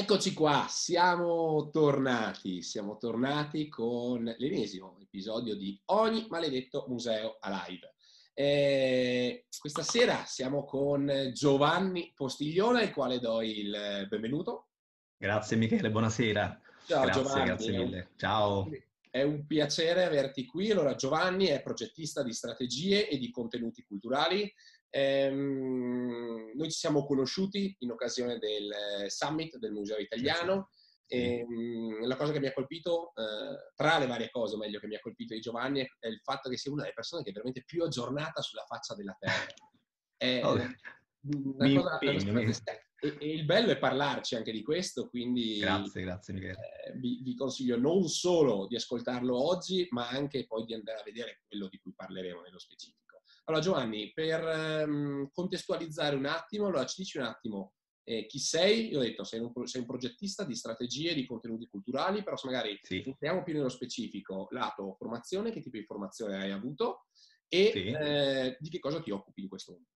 Eccoci 0.00 0.32
qua, 0.32 0.64
siamo 0.66 1.68
tornati, 1.70 2.62
siamo 2.62 2.96
tornati 2.96 3.68
con 3.68 4.24
l'ennesimo 4.38 4.96
episodio 4.98 5.54
di 5.54 5.78
Ogni 5.88 6.26
maledetto 6.30 6.86
museo 6.88 7.36
alive. 7.38 7.96
Eh, 8.32 9.44
questa 9.58 9.82
sera 9.82 10.24
siamo 10.24 10.64
con 10.64 11.30
Giovanni 11.34 12.12
Postiglione, 12.14 12.80
al 12.84 12.92
quale 12.92 13.18
do 13.18 13.42
il 13.42 14.06
benvenuto. 14.08 14.68
Grazie 15.18 15.58
Michele, 15.58 15.90
buonasera. 15.90 16.60
Ciao 16.86 17.02
grazie, 17.02 17.22
Giovanni. 17.22 17.44
Grazie 17.44 17.76
mille. 17.76 18.10
Ciao. 18.16 18.70
È 19.10 19.20
un 19.20 19.44
piacere 19.44 20.04
averti 20.04 20.46
qui. 20.46 20.70
Allora, 20.70 20.94
Giovanni 20.94 21.44
è 21.44 21.60
progettista 21.60 22.22
di 22.22 22.32
strategie 22.32 23.06
e 23.06 23.18
di 23.18 23.30
contenuti 23.30 23.84
culturali 23.84 24.50
Ehm, 24.90 26.52
noi 26.54 26.70
ci 26.70 26.78
siamo 26.78 27.06
conosciuti 27.06 27.74
in 27.80 27.90
occasione 27.90 28.38
del 28.38 28.70
summit 29.08 29.56
del 29.58 29.72
Museo 29.72 29.98
Italiano. 29.98 30.70
E, 31.06 31.38
ehm, 31.38 32.06
la 32.06 32.16
cosa 32.16 32.32
che 32.32 32.40
mi 32.40 32.46
ha 32.46 32.52
colpito, 32.52 33.12
eh, 33.14 33.72
tra 33.74 33.98
le 33.98 34.06
varie 34.06 34.30
cose, 34.30 34.56
meglio, 34.56 34.78
che 34.78 34.86
mi 34.86 34.96
ha 34.96 35.00
colpito 35.00 35.34
di 35.34 35.40
Giovanni, 35.40 35.80
è, 35.80 36.06
il 36.06 36.20
fatto 36.22 36.48
che 36.48 36.56
sia 36.56 36.70
una 36.72 36.82
delle 36.82 36.94
persone 36.94 37.22
che 37.22 37.30
è 37.30 37.32
veramente 37.32 37.64
più 37.64 37.82
aggiornata 37.82 38.42
sulla 38.42 38.64
faccia 38.64 38.94
della 38.94 39.16
Terra. 39.18 39.54
È 40.16 40.40
oh, 40.44 40.52
una 40.52 41.82
cosa, 41.82 41.98
e, 43.02 43.16
e, 43.18 43.32
il 43.32 43.44
bello 43.46 43.70
è 43.70 43.78
parlarci 43.78 44.36
anche 44.36 44.52
di 44.52 44.62
questo, 44.62 45.08
quindi 45.08 45.58
grazie, 45.58 46.02
grazie 46.02 46.34
Michele. 46.34 46.58
Eh, 46.84 46.98
vi, 46.98 47.20
vi, 47.22 47.34
consiglio 47.34 47.78
non 47.78 48.06
solo 48.08 48.66
di 48.66 48.76
ascoltarlo 48.76 49.34
oggi, 49.34 49.86
ma 49.90 50.08
anche 50.08 50.46
poi 50.46 50.64
di 50.66 50.74
andare 50.74 51.00
a 51.00 51.02
vedere 51.02 51.42
quello 51.48 51.68
di 51.68 51.78
cui 51.78 51.94
parleremo 51.94 52.42
nello 52.42 52.58
specifico. 52.58 52.99
Allora 53.50 53.64
Giovanni, 53.64 54.12
per 54.12 54.86
um, 54.86 55.28
contestualizzare 55.32 56.14
un 56.14 56.26
attimo, 56.26 56.66
allora 56.66 56.86
ci 56.86 57.02
dici 57.02 57.18
un 57.18 57.24
attimo 57.24 57.74
eh, 58.04 58.26
chi 58.26 58.38
sei? 58.38 58.90
Io 58.90 58.98
ho 58.98 59.02
detto, 59.02 59.24
sei 59.24 59.40
un, 59.40 59.50
sei 59.66 59.80
un, 59.80 59.88
progettista 59.88 60.44
di 60.44 60.54
strategie 60.54 61.14
di 61.14 61.26
contenuti 61.26 61.66
culturali, 61.66 62.22
però 62.22 62.36
se 62.36 62.46
magari 62.46 62.78
sì. 62.80 63.02
entriamo 63.04 63.42
più 63.42 63.54
nello 63.54 63.68
specifico, 63.68 64.46
lato 64.50 64.94
formazione, 64.96 65.50
che 65.50 65.60
tipo 65.60 65.76
di 65.76 65.84
formazione 65.84 66.36
hai 66.36 66.52
avuto 66.52 67.06
e 67.48 67.70
sì. 67.72 67.86
eh, 67.88 68.56
di 68.60 68.68
che 68.68 68.78
cosa 68.78 69.00
ti 69.00 69.10
occupi 69.10 69.42
in 69.42 69.48
questo 69.48 69.72
momento? 69.72 69.94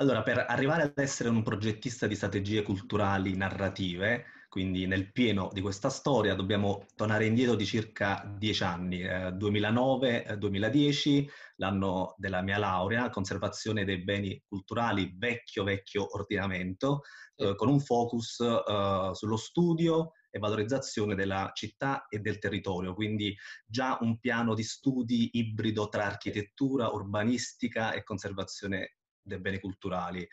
Allora, 0.00 0.22
per 0.24 0.44
arrivare 0.48 0.82
ad 0.82 0.98
essere 0.98 1.28
un 1.28 1.44
progettista 1.44 2.08
di 2.08 2.16
strategie 2.16 2.62
culturali 2.62 3.36
narrative, 3.36 4.24
quindi 4.48 4.86
nel 4.86 5.12
pieno 5.12 5.50
di 5.52 5.60
questa 5.60 5.88
storia 5.90 6.34
dobbiamo 6.34 6.86
tornare 6.94 7.26
indietro 7.26 7.54
di 7.54 7.66
circa 7.66 8.24
dieci 8.36 8.62
anni, 8.62 9.02
eh, 9.02 9.30
2009-2010, 9.32 11.18
eh, 11.18 11.30
l'anno 11.56 12.14
della 12.16 12.42
mia 12.42 12.58
laurea, 12.58 13.10
conservazione 13.10 13.84
dei 13.84 14.02
beni 14.02 14.42
culturali, 14.46 15.14
vecchio 15.16 15.64
vecchio 15.64 16.06
ordinamento, 16.16 17.02
eh, 17.36 17.54
con 17.54 17.68
un 17.68 17.80
focus 17.80 18.40
eh, 18.40 19.10
sullo 19.12 19.36
studio 19.36 20.12
e 20.30 20.38
valorizzazione 20.38 21.14
della 21.14 21.50
città 21.54 22.06
e 22.08 22.18
del 22.18 22.38
territorio, 22.38 22.94
quindi 22.94 23.34
già 23.66 23.98
un 24.00 24.18
piano 24.18 24.54
di 24.54 24.62
studi 24.62 25.30
ibrido 25.32 25.88
tra 25.88 26.04
architettura, 26.04 26.88
urbanistica 26.88 27.92
e 27.92 28.02
conservazione 28.02 28.96
dei 29.22 29.40
beni 29.40 29.58
culturali 29.58 30.26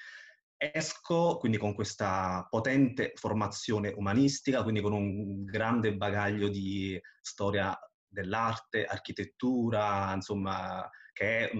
esco 0.71 1.37
quindi 1.37 1.57
con 1.57 1.73
questa 1.73 2.45
potente 2.49 3.13
formazione 3.15 3.93
umanistica, 3.95 4.63
quindi 4.63 4.81
con 4.81 4.93
un 4.93 5.43
grande 5.43 5.95
bagaglio 5.95 6.47
di 6.47 6.99
storia 7.21 7.77
dell'arte, 8.07 8.85
architettura, 8.85 10.13
insomma, 10.13 10.87
che 11.11 11.49
è 11.49 11.51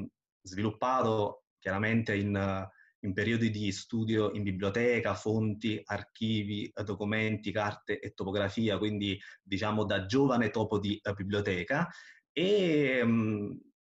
sviluppato 0.44 1.46
chiaramente 1.60 2.16
in, 2.16 2.70
in 3.00 3.14
periodi 3.14 3.50
di 3.50 3.72
studio 3.72 4.32
in 4.32 4.44
biblioteca, 4.44 5.16
fonti, 5.16 5.82
archivi, 5.84 6.72
documenti, 6.84 7.52
carte 7.52 8.00
e 8.00 8.12
topografia, 8.12 8.78
quindi 8.78 9.20
diciamo 9.42 9.86
da 9.86 10.06
giovane 10.06 10.50
topo 10.52 10.80
di 10.80 11.00
uh, 11.02 11.14
biblioteca. 11.14 11.90
E 12.32 13.04
mh, 13.04 13.73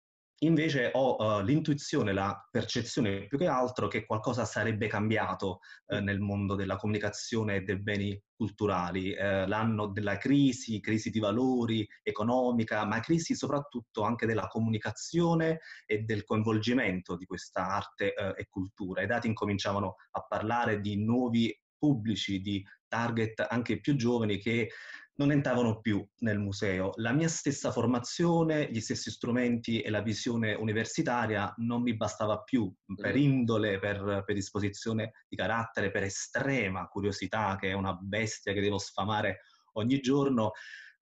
Invece 0.43 0.91
ho 0.93 1.15
uh, 1.15 1.41
l'intuizione, 1.41 2.11
la 2.11 2.47
percezione 2.51 3.27
più 3.27 3.37
che 3.37 3.47
altro 3.47 3.87
che 3.87 4.05
qualcosa 4.05 4.43
sarebbe 4.43 4.87
cambiato 4.87 5.59
uh, 5.87 5.99
nel 5.99 6.19
mondo 6.19 6.55
della 6.55 6.75
comunicazione 6.75 7.55
e 7.55 7.61
dei 7.61 7.81
beni 7.81 8.21
culturali. 8.35 9.11
Uh, 9.11 9.47
l'anno 9.47 9.87
della 9.87 10.17
crisi, 10.17 10.81
crisi 10.81 11.11
di 11.11 11.19
valori, 11.19 11.87
economica, 12.01 12.85
ma 12.85 12.99
crisi 12.99 13.35
soprattutto 13.35 14.03
anche 14.03 14.25
della 14.25 14.47
comunicazione 14.47 15.59
e 15.85 15.99
del 15.99 16.25
coinvolgimento 16.25 17.15
di 17.15 17.25
questa 17.25 17.65
arte 17.65 18.13
e 18.13 18.47
cultura. 18.49 19.01
I 19.01 19.07
dati 19.07 19.27
incominciavano 19.27 19.95
a 20.11 20.25
parlare 20.27 20.81
di 20.81 21.01
nuovi 21.01 21.57
pubblici, 21.77 22.41
di 22.41 22.63
target 22.87 23.45
anche 23.49 23.79
più 23.79 23.95
giovani 23.95 24.37
che 24.37 24.69
non 25.15 25.31
entravano 25.31 25.79
più 25.79 26.05
nel 26.19 26.39
museo. 26.39 26.91
La 26.95 27.11
mia 27.11 27.27
stessa 27.27 27.71
formazione, 27.71 28.71
gli 28.71 28.79
stessi 28.79 29.11
strumenti 29.11 29.81
e 29.81 29.89
la 29.89 30.01
visione 30.01 30.53
universitaria 30.53 31.53
non 31.57 31.81
mi 31.81 31.95
bastava 31.95 32.41
più 32.41 32.73
per 32.95 33.15
indole, 33.15 33.79
per 33.79 34.23
predisposizione 34.25 35.11
di 35.27 35.35
carattere, 35.35 35.91
per 35.91 36.03
estrema 36.03 36.87
curiosità, 36.87 37.55
che 37.59 37.69
è 37.69 37.73
una 37.73 37.93
bestia 37.93 38.53
che 38.53 38.61
devo 38.61 38.79
sfamare 38.79 39.41
ogni 39.73 39.99
giorno 39.99 40.51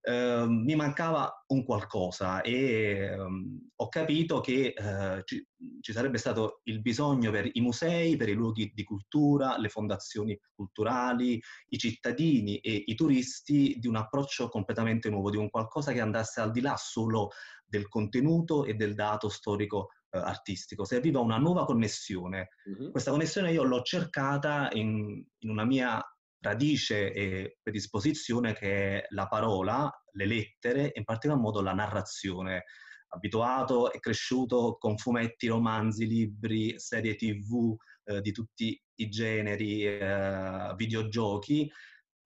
eh, 0.02 0.46
mi 0.48 0.76
mancava 0.76 1.44
un 1.48 1.64
qualcosa 1.64 2.42
e 2.42 3.14
um, 3.14 3.70
ho 3.76 3.88
capito 3.88 4.42
che 4.42 4.74
eh, 4.76 5.22
ci, 5.26 5.46
ci, 5.80 5.94
sarebbe 5.94 6.18
stato 6.18 6.62
il 6.64 6.82
bisogno 6.82 7.30
per 7.30 7.48
i 7.52 7.62
musei, 7.62 8.16
per 8.16 8.30
i 8.30 8.34
luoghi 8.34 8.72
di 8.74 8.84
cultura, 8.84 9.58
le 9.60 9.70
fondazioni 9.70 10.40
culturali, 10.56 11.40
i 11.70 11.78
cittadini 11.78 12.58
e 12.58 12.84
i 12.86 12.96
turisti 12.96 13.76
di 13.78 13.88
un 13.88 13.96
approccio 13.96 14.50
completamente 14.50 15.10
nuovo, 15.10 15.30
di 15.30 15.38
un 15.38 15.50
qualcosa 15.50 15.92
che 15.92 16.02
andasse 16.02 16.42
al 16.42 16.52
di 16.52 16.62
là 16.62 16.76
solo 16.78 17.30
del 17.64 17.88
contenuto 17.88 18.66
e 18.66 18.74
del 18.74 18.96
dato 18.96 19.30
storico 19.30 19.90
eh, 20.10 20.18
artistico. 20.18 20.84
Serviva 20.84 21.20
una 21.20 21.38
nuova 21.38 21.64
connessione. 21.64 22.50
Mm-hmm. 22.70 22.92
Questa 22.92 23.12
connessione 23.12 23.52
io 23.52 23.64
l'ho 23.64 23.82
cercata 23.82 24.70
in, 24.74 25.24
in 25.40 25.50
una 25.50 25.64
mia 25.64 26.04
radice 26.42 27.14
e 27.14 27.58
predisposizione 27.62 28.54
che 28.54 29.00
è 29.00 29.06
la 29.10 29.28
parola, 29.28 29.90
le 30.14 30.26
lettere 30.26 30.92
e 30.92 31.00
in 31.00 31.04
particolar 31.04 31.42
modo 31.42 31.62
la 31.62 31.74
narrazione. 31.74 32.66
Abituato 33.14 33.92
e 33.92 34.00
cresciuto 34.00 34.78
con 34.80 34.98
fumetti, 34.98 35.48
romanzi, 35.48 36.08
libri, 36.08 36.80
serie 36.80 37.16
tv 37.16 37.76
eh, 38.06 38.22
di 38.22 38.32
tutti 38.32 38.82
i 38.96 39.10
generi, 39.10 39.86
eh, 39.86 40.74
videogiochi, 40.76 41.70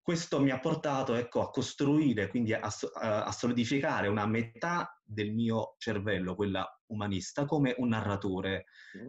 questo 0.06 0.40
mi 0.40 0.52
ha 0.52 0.60
portato 0.60 1.16
ecco, 1.16 1.42
a 1.42 1.50
costruire, 1.50 2.28
quindi 2.28 2.54
a, 2.54 2.62
a, 2.62 3.32
solidificare 3.32 4.08
una 4.08 4.28
metà 4.28 5.02
del 5.04 5.34
mio 5.34 5.74
cervello, 5.80 6.36
quella 6.36 6.64
umanista, 6.92 7.46
come 7.46 7.74
un 7.80 7.88
narratore. 7.88 8.66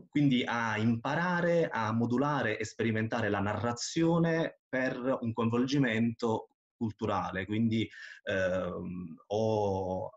Quindi 0.09 0.43
a 0.47 0.79
imparare 0.79 1.69
a 1.69 1.93
modulare 1.93 2.59
e 2.59 2.65
sperimentare 2.65 3.29
la 3.29 3.41
narrazione 3.41 4.61
per 4.77 5.19
un 5.23 5.33
coinvolgimento 5.33 6.49
culturale. 6.77 7.47
Quindi 7.47 7.89
ehm, 8.25 9.17
ho 9.29 10.11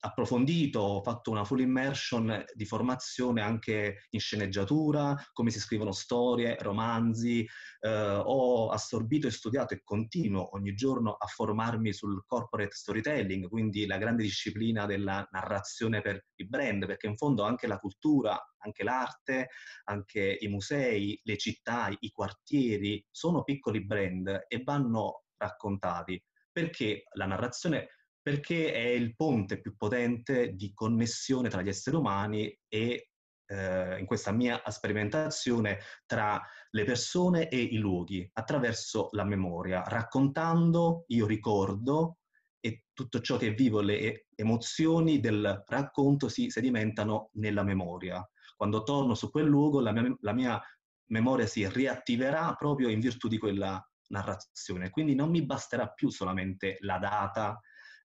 approfondito, 0.00 0.80
ho 0.80 1.02
fatto 1.02 1.30
una 1.30 1.44
full 1.44 1.60
immersion 1.60 2.44
di 2.54 2.64
formazione 2.64 3.42
anche 3.42 4.06
in 4.10 4.20
sceneggiatura, 4.20 5.14
come 5.32 5.50
si 5.50 5.60
scrivono 5.60 5.92
storie, 5.92 6.56
romanzi, 6.60 7.46
eh, 7.80 8.22
ho 8.24 8.70
assorbito 8.70 9.26
e 9.26 9.30
studiato 9.30 9.74
e 9.74 9.82
continuo 9.84 10.54
ogni 10.54 10.74
giorno 10.74 11.12
a 11.12 11.26
formarmi 11.26 11.92
sul 11.92 12.24
corporate 12.24 12.74
storytelling, 12.74 13.48
quindi 13.48 13.86
la 13.86 13.98
grande 13.98 14.22
disciplina 14.22 14.86
della 14.86 15.26
narrazione 15.30 16.00
per 16.00 16.24
i 16.36 16.46
brand, 16.46 16.86
perché 16.86 17.06
in 17.06 17.16
fondo 17.16 17.42
anche 17.42 17.66
la 17.66 17.78
cultura, 17.78 18.38
anche 18.58 18.84
l'arte, 18.84 19.48
anche 19.84 20.36
i 20.40 20.48
musei, 20.48 21.18
le 21.24 21.36
città, 21.36 21.94
i 21.98 22.10
quartieri 22.10 23.04
sono 23.10 23.44
piccoli 23.44 23.84
brand 23.84 24.44
e 24.48 24.62
vanno 24.64 25.24
raccontati 25.36 26.22
perché 26.52 27.04
la 27.12 27.26
narrazione 27.26 27.88
perché 28.22 28.72
è 28.72 28.86
il 28.86 29.14
ponte 29.16 29.60
più 29.60 29.76
potente 29.76 30.52
di 30.54 30.72
connessione 30.74 31.48
tra 31.48 31.62
gli 31.62 31.68
esseri 31.68 31.96
umani 31.96 32.58
e 32.68 33.10
eh, 33.46 33.98
in 33.98 34.06
questa 34.06 34.32
mia 34.32 34.62
sperimentazione 34.66 35.80
tra 36.06 36.40
le 36.70 36.84
persone 36.84 37.48
e 37.48 37.58
i 37.58 37.78
luoghi 37.78 38.28
attraverso 38.34 39.08
la 39.12 39.24
memoria. 39.24 39.82
Raccontando, 39.82 41.04
io 41.08 41.26
ricordo 41.26 42.18
e 42.60 42.84
tutto 42.92 43.20
ciò 43.20 43.36
che 43.36 43.52
vivo, 43.52 43.80
le 43.80 44.26
emozioni 44.34 45.18
del 45.18 45.64
racconto 45.66 46.28
si 46.28 46.50
sedimentano 46.50 47.30
nella 47.34 47.62
memoria. 47.62 48.26
Quando 48.56 48.82
torno 48.82 49.14
su 49.14 49.30
quel 49.30 49.46
luogo, 49.46 49.80
la 49.80 49.92
mia, 49.92 50.14
la 50.20 50.32
mia 50.32 50.62
memoria 51.06 51.46
si 51.46 51.66
riattiverà 51.66 52.54
proprio 52.54 52.88
in 52.88 53.00
virtù 53.00 53.28
di 53.28 53.38
quella 53.38 53.82
narrazione. 54.08 54.90
Quindi 54.90 55.14
non 55.14 55.30
mi 55.30 55.44
basterà 55.44 55.88
più 55.88 56.10
solamente 56.10 56.76
la 56.80 56.98
data, 56.98 57.58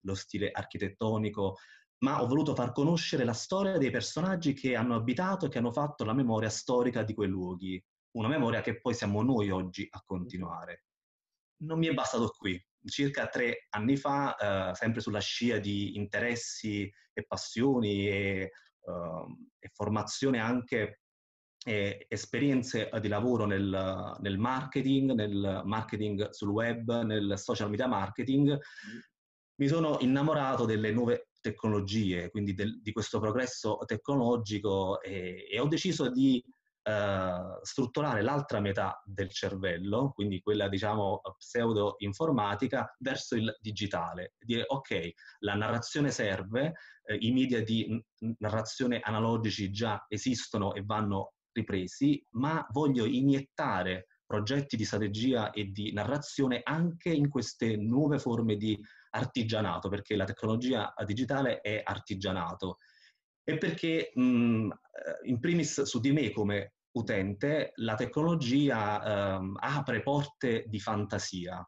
lo 0.05 0.15
stile 0.15 0.51
architettonico, 0.51 1.57
ma 1.99 2.21
ho 2.21 2.27
voluto 2.27 2.55
far 2.55 2.71
conoscere 2.71 3.23
la 3.23 3.33
storia 3.33 3.77
dei 3.77 3.91
personaggi 3.91 4.53
che 4.53 4.75
hanno 4.75 4.95
abitato 4.95 5.45
e 5.45 5.49
che 5.49 5.57
hanno 5.57 5.71
fatto 5.71 6.03
la 6.03 6.13
memoria 6.13 6.49
storica 6.49 7.03
di 7.03 7.13
quei 7.13 7.27
luoghi, 7.27 7.83
una 8.11 8.27
memoria 8.27 8.61
che 8.61 8.79
poi 8.79 8.93
siamo 8.93 9.21
noi 9.21 9.49
oggi 9.49 9.87
a 9.89 10.01
continuare. 10.05 10.85
non 11.57 11.79
mi 11.79 11.87
è 11.87 11.93
bastato 11.93 12.29
qui. 12.37 12.61
Circa 12.85 13.27
tre 13.27 13.65
anni 13.69 13.97
fa, 13.97 14.35
eh, 14.35 14.75
sempre 14.75 15.01
sulla 15.01 15.19
scia 15.19 15.57
di 15.57 15.95
interessi 15.95 16.91
e 17.13 17.25
passioni 17.25 18.07
e, 18.07 18.51
uh, 18.81 19.49
e 19.57 19.69
formazione 19.73 20.39
anche 20.39 20.99
e 21.67 22.05
esperienze 22.09 22.91
di 23.01 23.07
lavoro 23.07 23.45
nel, 23.45 24.17
nel, 24.19 24.37
marketing, 24.37 25.13
nel 25.13 25.63
marketing 25.65 26.29
sul 26.29 26.49
web, 26.49 27.01
nel 27.01 27.39
social 27.39 27.71
media 27.71 27.87
marketing, 27.87 28.51
mm. 28.51 28.99
Mi 29.57 29.67
sono 29.67 29.97
innamorato 29.99 30.65
delle 30.65 30.91
nuove 30.91 31.29
tecnologie, 31.39 32.29
quindi 32.29 32.53
del, 32.53 32.81
di 32.81 32.91
questo 32.91 33.19
progresso 33.19 33.77
tecnologico 33.85 35.01
e, 35.01 35.47
e 35.49 35.59
ho 35.59 35.67
deciso 35.67 36.09
di 36.09 36.43
uh, 36.83 37.59
strutturare 37.61 38.21
l'altra 38.21 38.59
metà 38.59 39.01
del 39.05 39.29
cervello, 39.29 40.11
quindi 40.13 40.41
quella 40.41 40.67
diciamo 40.67 41.21
pseudo-informatica, 41.37 42.95
verso 42.99 43.35
il 43.35 43.55
digitale. 43.59 44.33
Dire 44.39 44.63
ok, 44.67 45.11
la 45.39 45.53
narrazione 45.53 46.11
serve, 46.11 46.73
eh, 47.05 47.17
i 47.19 47.31
media 47.31 47.63
di 47.63 48.03
narrazione 48.39 48.99
analogici 48.99 49.69
già 49.71 50.03
esistono 50.07 50.73
e 50.73 50.81
vanno 50.83 51.33
ripresi, 51.51 52.21
ma 52.31 52.65
voglio 52.71 53.05
iniettare 53.05 54.07
progetti 54.25 54.75
di 54.75 54.85
strategia 54.85 55.51
e 55.51 55.65
di 55.65 55.91
narrazione 55.93 56.61
anche 56.63 57.09
in 57.09 57.29
queste 57.29 57.75
nuove 57.77 58.19
forme 58.19 58.55
di 58.55 58.79
artigianato, 59.11 59.89
perché 59.89 60.15
la 60.15 60.25
tecnologia 60.25 60.93
digitale 61.05 61.61
è 61.61 61.81
artigianato 61.83 62.77
e 63.43 63.57
perché 63.57 64.11
mh, 64.13 64.21
eh, 64.21 65.29
in 65.29 65.39
primis 65.39 65.83
su 65.83 65.99
di 65.99 66.11
me 66.11 66.31
come 66.31 66.73
utente 66.93 67.71
la 67.75 67.95
tecnologia 67.95 69.37
eh, 69.37 69.51
apre 69.59 70.01
porte 70.01 70.65
di 70.67 70.79
fantasia. 70.79 71.65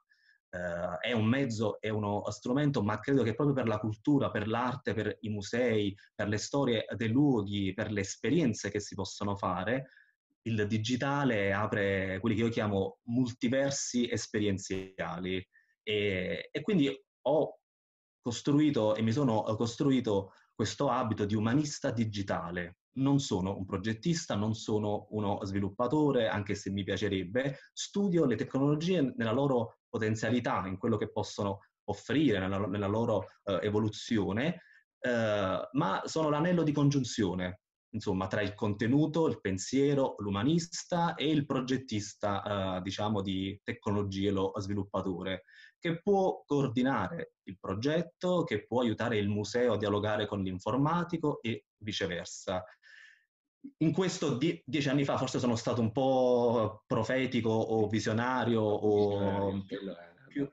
Eh, 0.50 1.10
è 1.10 1.12
un 1.12 1.26
mezzo, 1.26 1.80
è 1.80 1.90
uno 1.90 2.24
strumento, 2.32 2.82
ma 2.82 3.00
credo 3.00 3.22
che 3.24 3.36
proprio 3.36 3.56
per 3.56 3.68
la 3.68 3.78
cultura, 3.78 4.32
per 4.32 4.48
l'arte, 4.48 4.94
per 4.94 5.18
i 5.22 5.30
musei, 5.30 5.96
per 6.16 6.28
le 6.30 6.38
storie 6.38 6.86
dei 6.96 7.10
luoghi, 7.10 7.74
per 7.74 7.92
le 7.92 8.02
esperienze 8.02 8.72
che 8.72 8.80
si 8.80 8.96
possono 8.96 9.36
fare, 9.36 9.90
il 10.48 10.66
digitale 10.68 11.54
apre 11.54 12.20
quelli 12.20 12.36
che 12.36 12.44
io 12.44 12.50
chiamo 12.50 13.00
multiversi 13.04 14.10
esperienziali. 14.10 15.46
E, 15.84 16.50
e 16.52 16.62
quindi 16.62 16.90
ho 17.22 17.60
costruito 18.22 18.96
e 18.96 19.02
mi 19.02 19.12
sono 19.12 19.44
costruito 19.56 20.34
questo 20.54 20.90
abito 20.90 21.26
di 21.26 21.36
umanista 21.36 21.92
digitale. 21.92 22.78
Non 22.98 23.20
sono 23.20 23.56
un 23.56 23.66
progettista, 23.66 24.36
non 24.36 24.56
sono 24.56 25.08
uno 25.12 25.44
sviluppatore, 25.44 26.28
anche 26.28 26.56
se 26.56 26.72
mi 26.72 26.84
piacerebbe. 26.84 27.60
Studio 27.72 28.26
le 28.26 28.36
tecnologie 28.36 29.14
nella 29.16 29.32
loro 29.32 29.82
potenzialità, 29.88 30.66
in 30.66 30.78
quello 30.78 30.98
che 30.98 31.12
possono 31.12 31.60
offrire, 31.90 32.40
nella, 32.40 32.66
nella 32.66 32.88
loro 32.88 33.28
uh, 33.44 33.60
evoluzione, 33.62 34.62
uh, 35.00 35.78
ma 35.78 36.02
sono 36.06 36.30
l'anello 36.30 36.64
di 36.64 36.72
congiunzione, 36.72 37.62
insomma, 37.98 38.28
tra 38.28 38.42
il 38.42 38.54
contenuto, 38.54 39.28
il 39.28 39.42
pensiero, 39.42 40.16
l'umanista 40.20 41.16
e 41.16 41.30
il 41.30 41.46
progettista, 41.46 42.78
uh, 42.78 42.82
diciamo, 42.82 43.22
di 43.22 43.60
tecnologie, 43.64 44.32
lo 44.32 44.54
sviluppatore 44.58 45.44
che 45.80 46.02
può 46.02 46.44
coordinare 46.46 47.34
il 47.44 47.58
progetto, 47.60 48.44
che 48.44 48.66
può 48.66 48.82
aiutare 48.82 49.18
il 49.18 49.30
museo 49.30 49.74
a 49.74 49.78
dialogare 49.78 50.26
con 50.26 50.42
l'informatico 50.42 51.42
e 51.42 51.66
viceversa. 51.78 52.64
In 53.78 53.92
questo 53.92 54.38
die- 54.38 54.64
dieci 54.66 54.90
anni 54.90 55.04
fa 55.04 55.18
forse 55.18 55.40
sono 55.40 55.56
stato 55.56 55.82
un 55.82 55.92
po' 55.92 56.84
profetico 56.88 57.50
o 57.50 57.88
visionario 57.88 58.62
o 58.62 59.64
più, 60.28 60.50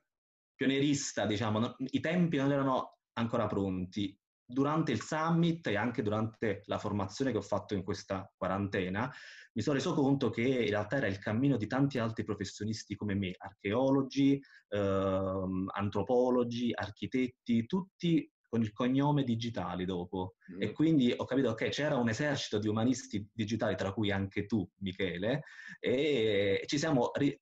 pionierista, 0.54 1.26
diciamo, 1.26 1.76
i 1.78 2.00
tempi 2.00 2.36
non 2.36 2.52
erano 2.52 2.98
ancora 3.14 3.46
pronti 3.46 4.18
durante 4.46 4.92
il 4.92 5.00
summit 5.00 5.66
e 5.66 5.76
anche 5.76 6.02
durante 6.02 6.62
la 6.66 6.78
formazione 6.78 7.30
che 7.30 7.38
ho 7.38 7.42
fatto 7.42 7.74
in 7.74 7.82
questa 7.82 8.30
quarantena, 8.36 9.12
mi 9.54 9.62
sono 9.62 9.76
reso 9.76 9.94
conto 9.94 10.30
che 10.30 10.42
in 10.42 10.68
realtà 10.68 10.96
era 10.96 11.06
il 11.06 11.18
cammino 11.18 11.56
di 11.56 11.66
tanti 11.66 11.98
altri 11.98 12.24
professionisti 12.24 12.96
come 12.96 13.14
me, 13.14 13.34
archeologi, 13.36 14.40
ehm, 14.68 15.70
antropologi, 15.72 16.70
architetti, 16.74 17.66
tutti 17.66 18.28
con 18.48 18.62
il 18.62 18.72
cognome 18.72 19.24
digitali 19.24 19.84
dopo. 19.84 20.34
Mm. 20.54 20.62
E 20.62 20.72
quindi 20.72 21.12
ho 21.16 21.24
capito 21.24 21.54
che 21.54 21.70
c'era 21.70 21.96
un 21.96 22.08
esercito 22.08 22.58
di 22.58 22.68
umanisti 22.68 23.28
digitali, 23.32 23.74
tra 23.76 23.92
cui 23.92 24.10
anche 24.10 24.46
tu, 24.46 24.68
Michele, 24.78 25.42
e 25.80 26.62
ci 26.66 26.78
siamo, 26.78 27.10
ri- 27.14 27.36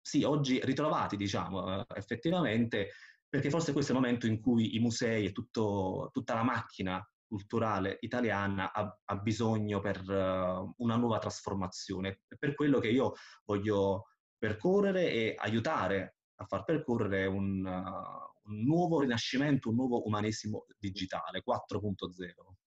sì, 0.00 0.22
oggi 0.24 0.58
ritrovati, 0.64 1.16
diciamo, 1.16 1.86
effettivamente, 1.94 2.92
perché 3.28 3.50
forse 3.50 3.72
questo 3.72 3.92
è 3.92 3.94
il 3.94 4.00
momento 4.00 4.26
in 4.26 4.40
cui 4.40 4.74
i 4.76 4.78
musei 4.78 5.26
e 5.26 5.32
tutto, 5.32 6.10
tutta 6.12 6.34
la 6.34 6.42
macchina 6.42 7.06
culturale 7.26 7.98
italiana 8.00 8.72
ha, 8.72 8.98
ha 9.04 9.16
bisogno 9.16 9.80
per 9.80 10.00
uh, 10.00 10.74
una 10.78 10.96
nuova 10.96 11.18
trasformazione. 11.18 12.22
Per 12.38 12.54
quello 12.54 12.78
che 12.78 12.88
io 12.88 13.12
voglio 13.44 14.06
percorrere 14.38 15.10
e 15.10 15.34
aiutare 15.36 16.16
a 16.36 16.46
far 16.46 16.64
percorrere 16.64 17.26
un, 17.26 17.64
uh, 17.64 18.50
un 18.50 18.62
nuovo 18.62 19.00
rinascimento, 19.00 19.68
un 19.68 19.74
nuovo 19.74 20.06
umanesimo 20.06 20.64
digitale 20.78 21.42
4.0. 21.46 22.57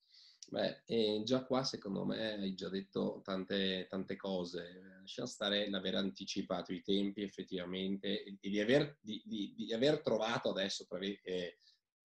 Beh, 0.51 0.81
e 0.83 1.21
già 1.23 1.45
qua 1.45 1.63
secondo 1.63 2.03
me 2.03 2.33
hai 2.33 2.53
già 2.55 2.67
detto 2.67 3.21
tante, 3.23 3.87
tante 3.89 4.17
cose. 4.17 4.81
Lasciamo 4.99 5.27
stare 5.29 5.69
l'aver 5.69 5.95
anticipato 5.95 6.73
i 6.73 6.81
tempi 6.81 7.21
effettivamente 7.21 8.21
e 8.25 8.37
di 8.37 8.59
aver, 8.59 8.97
di, 8.99 9.21
di, 9.23 9.53
di 9.55 9.73
aver 9.73 10.01
trovato 10.01 10.49
adesso, 10.49 10.85
tra, 10.85 10.99
eh, 10.99 11.59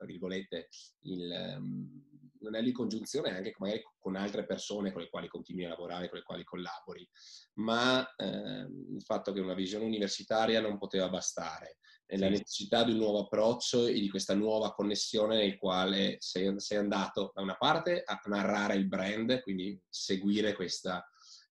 virgolette, 0.05 0.69
il, 1.01 1.57
um, 1.59 2.16
non 2.47 2.55
è 2.55 2.63
di 2.63 2.73
congiunzione 2.73 3.37
anche 3.37 3.55
magari 3.59 3.83
con 3.99 4.17
altre 4.17 4.47
persone 4.47 4.93
con 4.93 5.03
le 5.03 5.11
quali 5.11 5.29
continui 5.29 5.65
a 5.65 5.71
lavorare, 5.71 6.09
con 6.09 6.19
le 6.19 6.25
quali 6.25 6.45
collabori, 6.45 7.09
ma 7.55 8.07
eh, 8.15 8.27
il 8.27 9.03
fatto 9.05 9.33
che 9.33 9.41
una 9.41 9.55
visione 9.55 9.85
universitaria 9.85 10.61
non 10.61 10.79
poteva 10.79 11.09
bastare, 11.09 11.79
e 12.07 12.19
la 12.19 12.29
necessità 12.29 12.85
di 12.85 12.93
un 12.93 12.99
nuovo 12.99 13.25
approccio 13.25 13.87
e 13.87 13.95
di 13.95 14.09
questa 14.09 14.35
nuova 14.35 14.73
connessione 14.73 15.37
nel 15.37 15.59
quale 15.59 16.17
sei, 16.21 16.55
sei 16.59 16.79
andato 16.79 17.33
da 17.35 17.43
una 17.43 17.57
parte 17.57 18.03
a 18.05 18.21
narrare 18.27 18.77
il 18.77 18.87
brand, 18.87 19.43
quindi 19.43 19.79
seguire 19.89 20.55
questa, 20.55 21.05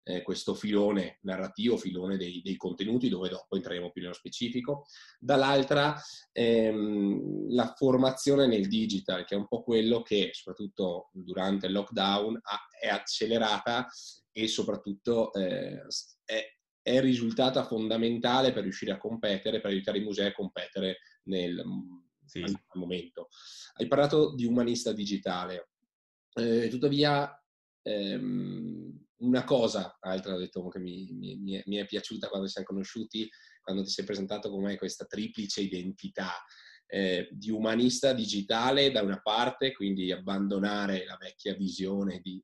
eh, 0.04 0.22
questo 0.22 0.54
filone 0.54 1.18
narrativo, 1.22 1.76
filone 1.76 2.16
dei, 2.16 2.40
dei, 2.42 2.56
contenuti, 2.56 3.08
dove 3.08 3.28
dopo 3.28 3.54
entreremo 3.56 3.90
più 3.90 4.02
nello 4.02 4.14
specifico. 4.14 4.86
Dall'altra, 5.18 6.00
ehm, 6.32 7.52
la 7.52 7.72
formazione 7.76 8.46
nel 8.46 8.68
digital, 8.68 9.24
che 9.24 9.34
è 9.34 9.38
un 9.38 9.46
po' 9.46 9.62
quello 9.62 10.02
che, 10.02 10.30
soprattutto 10.32 11.10
durante 11.12 11.66
il 11.66 11.72
lockdown, 11.72 12.38
ha, 12.42 12.66
è 12.80 12.88
accelerata 12.88 13.86
e 14.32 14.48
soprattutto 14.48 15.32
eh, 15.34 15.82
è, 16.24 16.56
è 16.82 17.00
risultata 17.00 17.64
fondamentale 17.64 18.52
per 18.52 18.62
riuscire 18.64 18.92
a 18.92 18.98
competere, 18.98 19.60
per 19.60 19.70
aiutare 19.70 19.98
i 19.98 20.02
musei 20.02 20.26
a 20.28 20.32
competere 20.32 20.98
nel 21.24 21.62
sì. 22.24 22.42
al 22.42 22.60
momento. 22.74 23.28
Hai 23.74 23.86
parlato 23.86 24.34
di 24.34 24.44
umanista 24.44 24.92
digitale, 24.92 25.68
eh, 26.34 26.68
tuttavia 26.68 27.30
ehm, 27.82 29.00
una 29.22 29.44
cosa, 29.44 29.96
altra 30.00 30.34
ho 30.34 30.38
detto 30.38 30.66
che 30.68 30.78
mi, 30.78 31.08
mi, 31.12 31.62
mi, 31.64 31.76
è 31.76 31.86
piaciuta 31.86 32.28
quando 32.28 32.46
ci 32.46 32.52
siamo 32.52 32.68
conosciuti, 32.68 33.28
quando 33.60 33.82
ti 33.82 33.90
sei 33.90 34.04
presentato 34.04 34.50
con 34.50 34.62
me 34.62 34.76
questa 34.76 35.04
triplice 35.04 35.60
identità 35.60 36.32
eh, 36.86 37.28
di 37.32 37.50
umanista 37.50 38.12
digitale 38.12 38.90
da 38.90 39.02
una 39.02 39.20
parte, 39.20 39.72
quindi 39.72 40.12
abbandonare 40.12 41.04
la 41.04 41.16
vecchia 41.18 41.54
visione 41.54 42.20
di, 42.20 42.42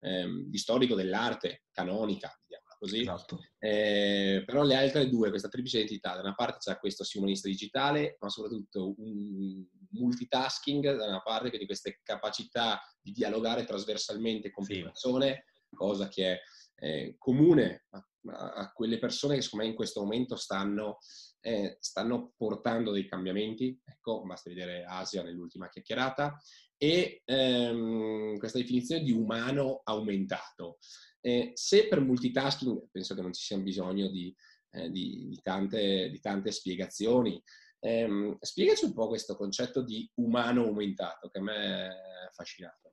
ehm, 0.00 0.44
di 0.44 0.58
storico 0.58 0.94
dell'arte 0.94 1.64
canonica, 1.70 2.32
così. 2.78 3.00
Esatto. 3.00 3.40
Eh, 3.58 4.42
però 4.46 4.62
le 4.62 4.76
altre 4.76 5.08
due, 5.08 5.30
questa 5.30 5.48
triplice 5.48 5.78
identità, 5.78 6.14
da 6.14 6.20
una 6.20 6.34
parte 6.34 6.58
c'è 6.58 6.78
questo 6.78 7.04
simonista 7.04 7.48
digitale, 7.48 8.16
ma 8.20 8.28
soprattutto 8.28 8.94
un 8.96 9.66
multitasking, 9.90 10.96
da 10.96 11.06
una 11.08 11.20
parte, 11.22 11.48
quindi 11.48 11.66
queste 11.66 12.00
capacità 12.02 12.80
di 13.00 13.10
dialogare 13.10 13.64
trasversalmente 13.64 14.50
con 14.50 14.64
più 14.64 14.82
persone, 14.82 15.44
cosa 15.78 16.08
che 16.08 16.32
è 16.32 16.40
eh, 16.80 17.14
comune 17.18 17.84
a, 17.90 18.06
a, 18.54 18.72
quelle 18.72 18.98
persone 18.98 19.36
che 19.36 19.42
secondo 19.42 19.64
me 19.64 19.70
in 19.70 19.76
questo 19.76 20.02
momento 20.02 20.36
stanno, 20.36 20.98
eh, 21.40 21.76
stanno 21.80 22.32
portando 22.36 22.90
dei 22.90 23.08
cambiamenti. 23.08 23.80
Ecco, 23.84 24.22
basta 24.24 24.50
vedere 24.50 24.84
Asia 24.84 25.22
nell'ultima 25.22 25.68
chiacchierata. 25.68 26.36
E 26.76 27.22
ehm, 27.24 28.36
questa 28.38 28.58
definizione 28.58 29.02
di 29.02 29.12
umano 29.12 29.80
aumentato. 29.84 30.78
Eh, 31.20 31.50
se 31.54 31.88
per 31.88 32.00
multitasking, 32.00 32.88
penso 32.90 33.14
che 33.14 33.22
non 33.22 33.32
ci 33.32 33.42
sia 33.42 33.58
bisogno 33.58 34.08
di, 34.08 34.34
eh, 34.70 34.90
di, 34.90 35.26
di, 35.28 35.40
tante, 35.42 36.08
di 36.10 36.20
tante, 36.20 36.52
spiegazioni, 36.52 37.42
eh, 37.80 38.36
spiegaci 38.40 38.84
un 38.84 38.92
po' 38.92 39.08
questo 39.08 39.36
concetto 39.36 39.82
di 39.82 40.08
umano 40.14 40.64
aumentato 40.64 41.28
che 41.28 41.38
a 41.38 41.42
me 41.42 41.54
è 41.54 42.26
affascinato. 42.28 42.92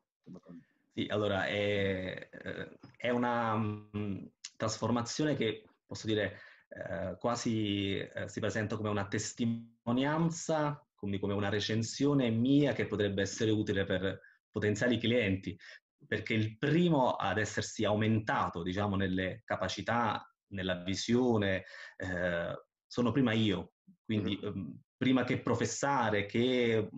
Sì, 0.98 1.08
allora 1.10 1.46
è, 1.46 2.30
eh, 2.32 2.80
è 2.96 3.10
una 3.10 3.54
um, 3.56 4.32
trasformazione 4.56 5.36
che 5.36 5.66
posso 5.86 6.08
dire 6.08 6.40
eh, 6.70 7.18
quasi 7.20 7.98
eh, 7.98 8.30
si 8.30 8.40
presenta 8.40 8.78
come 8.78 8.88
una 8.88 9.06
testimonianza, 9.06 10.82
quindi 10.96 11.20
come 11.20 11.34
una 11.34 11.50
recensione 11.50 12.30
mia 12.30 12.72
che 12.72 12.88
potrebbe 12.88 13.22
essere 13.24 13.52
utile 13.52 13.84
per 13.84 14.22
potenziali 14.50 14.98
clienti, 14.98 15.60
perché 16.08 16.34
il 16.34 16.58
primo 16.58 17.16
ad 17.16 17.40
essersi 17.40 17.84
aumentato, 17.84 18.64
diciamo, 18.64 18.96
nelle 18.96 19.42
capacità, 19.44 20.26
nella 20.54 20.82
visione, 20.82 21.66
eh, 21.98 22.56
sono 22.88 23.12
prima 23.12 23.34
io. 23.34 23.74
Quindi 24.06 24.40
mm. 24.42 24.72
prima 24.96 25.26
che 25.26 25.42
professare, 25.42 26.26
che 26.26 26.90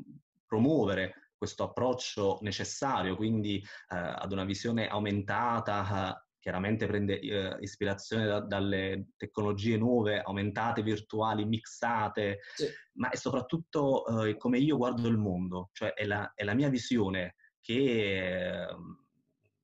promuovere 0.45 1.26
questo 1.37 1.63
approccio 1.63 2.39
necessario, 2.41 3.15
quindi 3.15 3.57
eh, 3.57 3.95
ad 3.95 4.31
una 4.31 4.43
visione 4.43 4.87
aumentata, 4.87 6.21
chiaramente 6.39 6.87
prende 6.87 7.19
eh, 7.19 7.57
ispirazione 7.59 8.25
da, 8.25 8.39
dalle 8.39 9.09
tecnologie 9.17 9.75
nuove, 9.77 10.21
aumentate, 10.21 10.81
virtuali, 10.81 11.45
mixate, 11.45 12.39
sì. 12.55 12.67
ma 12.93 13.09
è 13.09 13.15
soprattutto 13.17 14.25
eh, 14.25 14.37
come 14.37 14.57
io 14.57 14.77
guardo 14.77 15.07
il 15.09 15.17
mondo, 15.17 15.69
cioè 15.73 15.93
è 15.93 16.05
la, 16.05 16.31
è 16.33 16.43
la 16.43 16.53
mia 16.53 16.69
visione 16.69 17.35
che 17.59 18.61
eh, 18.61 18.75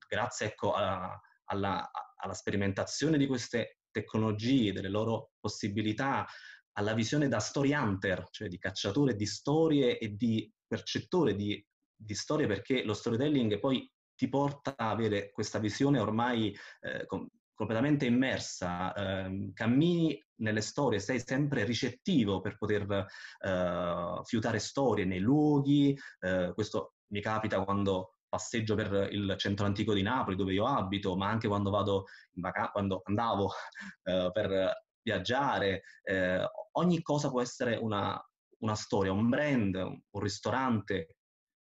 grazie 0.06 0.46
ecco, 0.48 0.74
a, 0.74 1.18
alla, 1.46 1.90
alla 2.16 2.34
sperimentazione 2.34 3.16
di 3.16 3.26
queste 3.26 3.78
tecnologie, 3.90 4.72
delle 4.72 4.90
loro 4.90 5.30
possibilità, 5.40 6.26
alla 6.74 6.94
visione 6.94 7.28
da 7.28 7.38
story 7.38 7.72
hunter, 7.72 8.28
cioè 8.30 8.48
di 8.48 8.58
cacciatore 8.58 9.14
di 9.14 9.26
storie 9.26 9.98
e 9.98 10.14
di 10.14 10.50
percettore 10.66 11.34
di, 11.34 11.64
di 11.94 12.14
storie, 12.14 12.46
perché 12.46 12.84
lo 12.84 12.94
storytelling 12.94 13.58
poi 13.58 13.88
ti 14.16 14.28
porta 14.28 14.74
a 14.76 14.90
avere 14.90 15.30
questa 15.30 15.58
visione 15.58 15.98
ormai 15.98 16.56
eh, 16.80 17.06
com- 17.06 17.28
completamente 17.54 18.06
immersa, 18.06 18.92
eh, 18.92 19.50
cammini 19.52 20.20
nelle 20.36 20.60
storie, 20.60 20.98
sei 20.98 21.22
sempre 21.24 21.64
ricettivo 21.64 22.40
per 22.40 22.56
poter 22.56 23.06
eh, 23.38 24.20
fiutare 24.24 24.58
storie 24.58 25.04
nei 25.04 25.20
luoghi, 25.20 25.96
eh, 26.20 26.52
questo 26.54 26.94
mi 27.12 27.20
capita 27.20 27.62
quando 27.64 28.14
passeggio 28.28 28.74
per 28.74 29.08
il 29.12 29.34
centro 29.38 29.64
antico 29.64 29.94
di 29.94 30.02
Napoli 30.02 30.34
dove 30.34 30.52
io 30.52 30.66
abito, 30.66 31.16
ma 31.16 31.28
anche 31.28 31.46
quando 31.46 31.70
vacanza, 31.70 32.72
quando 32.72 33.02
andavo 33.04 33.50
eh, 34.02 34.30
per 34.32 34.82
viaggiare, 35.04 35.82
eh, 36.02 36.44
ogni 36.72 37.02
cosa 37.02 37.30
può 37.30 37.40
essere 37.40 37.76
una, 37.76 38.20
una 38.58 38.74
storia, 38.74 39.12
un 39.12 39.28
brand, 39.28 39.74
un 39.76 40.20
ristorante, 40.20 41.18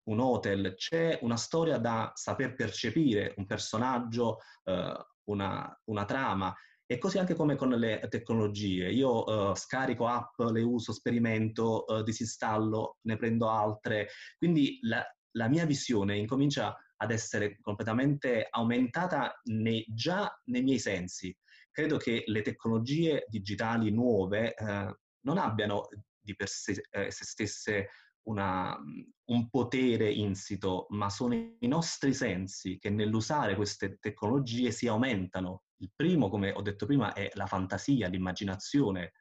un 0.10 0.20
hotel, 0.20 0.76
c'è 0.76 1.20
una 1.22 1.38
storia 1.38 1.78
da 1.78 2.12
saper 2.14 2.54
percepire, 2.56 3.34
un 3.38 3.46
personaggio, 3.46 4.38
eh, 4.66 5.06
una, 5.26 5.82
una, 5.86 6.06
trama. 6.06 6.54
E 6.86 6.98
così 6.98 7.20
anche 7.20 7.36
come 7.36 7.56
con 7.56 7.70
le 7.70 8.06
tecnologie. 8.10 8.90
Io 8.90 9.52
eh, 9.52 9.56
scarico 9.56 10.08
app, 10.08 10.40
le 10.52 10.62
uso, 10.62 10.92
sperimento, 10.92 11.86
eh, 11.86 12.04
disinstallo, 12.04 12.98
ne 13.02 13.16
prendo 13.16 13.50
altre. 13.50 14.10
Quindi 14.38 14.80
la, 14.82 15.06
la, 15.36 15.48
mia 15.48 15.66
visione 15.66 16.18
incomincia 16.18 16.76
ad 16.98 17.12
essere 17.12 17.60
completamente 17.62 18.48
aumentata 18.50 19.40
nei, 19.44 19.86
già 19.88 20.36
nei 20.46 20.64
miei 20.64 20.80
sensi. 20.80 21.36
Credo 21.72 21.98
che 21.98 22.24
le 22.26 22.42
tecnologie 22.42 23.26
digitali 23.28 23.92
nuove 23.92 24.54
eh, 24.54 24.96
non 25.22 25.38
abbiano 25.38 25.88
di 26.20 26.36
per 26.36 26.48
sé, 26.48 26.82
eh, 26.92 27.12
se 27.12 27.26
stesse 27.26 27.90
una, 28.24 28.78
un 29.26 29.50
potere 29.50 30.12
insito, 30.12 30.86
ma 30.90 31.10
sono 31.10 31.34
i 31.34 31.68
nostri 31.68 32.14
sensi 32.14 32.78
che 32.78 32.90
nell'usare 32.90 33.56
queste 33.56 33.98
tecnologie 34.00 34.72
si 34.72 34.88
aumentano. 34.88 35.64
Il 35.78 35.92
primo, 35.96 36.30
come 36.30 36.52
ho 36.52 36.62
detto 36.62 36.86
prima, 36.86 37.14
è 37.14 37.30
la 37.34 37.46
fantasia, 37.46 38.08
l'immaginazione. 38.08 39.14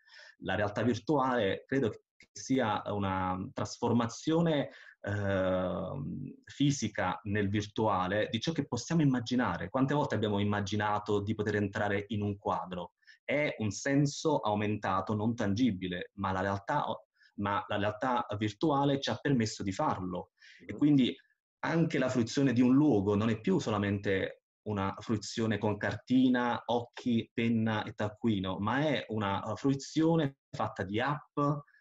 La 0.42 0.54
realtà 0.54 0.82
virtuale 0.82 1.64
credo 1.66 1.90
che 1.90 2.02
sia 2.32 2.82
una 2.86 3.36
trasformazione 3.52 4.70
eh, 5.00 5.92
fisica 6.44 7.20
nel 7.24 7.48
virtuale 7.48 8.28
di 8.30 8.40
ciò 8.40 8.52
che 8.52 8.66
possiamo 8.66 9.02
immaginare. 9.02 9.70
Quante 9.70 9.94
volte 9.94 10.14
abbiamo 10.14 10.38
immaginato 10.38 11.20
di 11.20 11.34
poter 11.34 11.56
entrare 11.56 12.04
in 12.08 12.22
un 12.22 12.36
quadro? 12.38 12.92
È 13.24 13.54
un 13.58 13.70
senso 13.70 14.38
aumentato, 14.38 15.14
non 15.14 15.34
tangibile, 15.34 16.10
ma 16.14 16.32
la 16.32 16.40
realtà 16.40 16.84
ma 17.38 17.64
la 17.68 17.76
realtà 17.76 18.26
virtuale 18.36 19.00
ci 19.00 19.10
ha 19.10 19.16
permesso 19.16 19.62
di 19.62 19.72
farlo. 19.72 20.30
E 20.66 20.74
quindi 20.74 21.14
anche 21.60 21.98
la 21.98 22.08
fruizione 22.08 22.52
di 22.52 22.60
un 22.60 22.74
luogo 22.74 23.14
non 23.14 23.30
è 23.30 23.40
più 23.40 23.58
solamente 23.58 24.42
una 24.68 24.94
fruizione 24.98 25.58
con 25.58 25.76
cartina, 25.76 26.62
occhi, 26.66 27.30
penna 27.32 27.84
e 27.84 27.92
taccuino, 27.92 28.58
ma 28.58 28.80
è 28.80 29.06
una 29.08 29.54
fruizione 29.56 30.38
fatta 30.50 30.82
di 30.82 31.00
app, 31.00 31.38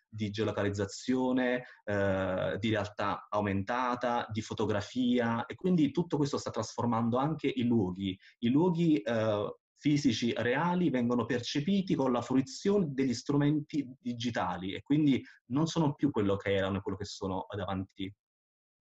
di 0.10 0.30
geolocalizzazione, 0.30 1.64
eh, 1.84 2.58
di 2.60 2.70
realtà 2.70 3.28
aumentata, 3.30 4.28
di 4.32 4.42
fotografia 4.42 5.46
e 5.46 5.56
quindi 5.56 5.92
tutto 5.92 6.18
questo 6.18 6.38
sta 6.38 6.52
trasformando 6.52 7.18
anche 7.18 7.48
i 7.48 7.64
luoghi. 7.64 8.18
I 8.40 8.50
luoghi 8.50 8.98
eh, 9.02 9.56
fisici 9.80 10.34
reali 10.36 10.90
vengono 10.90 11.26
percepiti 11.26 11.96
con 11.96 12.12
la 12.12 12.22
fruizione 12.22 12.88
degli 12.90 13.14
strumenti 13.14 13.88
digitali 14.00 14.74
e 14.74 14.82
quindi 14.82 15.24
non 15.52 15.68
sono 15.68 15.94
più 15.94 16.10
quello 16.10 16.36
che 16.36 16.54
erano 16.54 16.78
e 16.78 16.82
quello 16.82 16.98
che 16.98 17.06
sono 17.06 17.46
davanti 17.56 18.12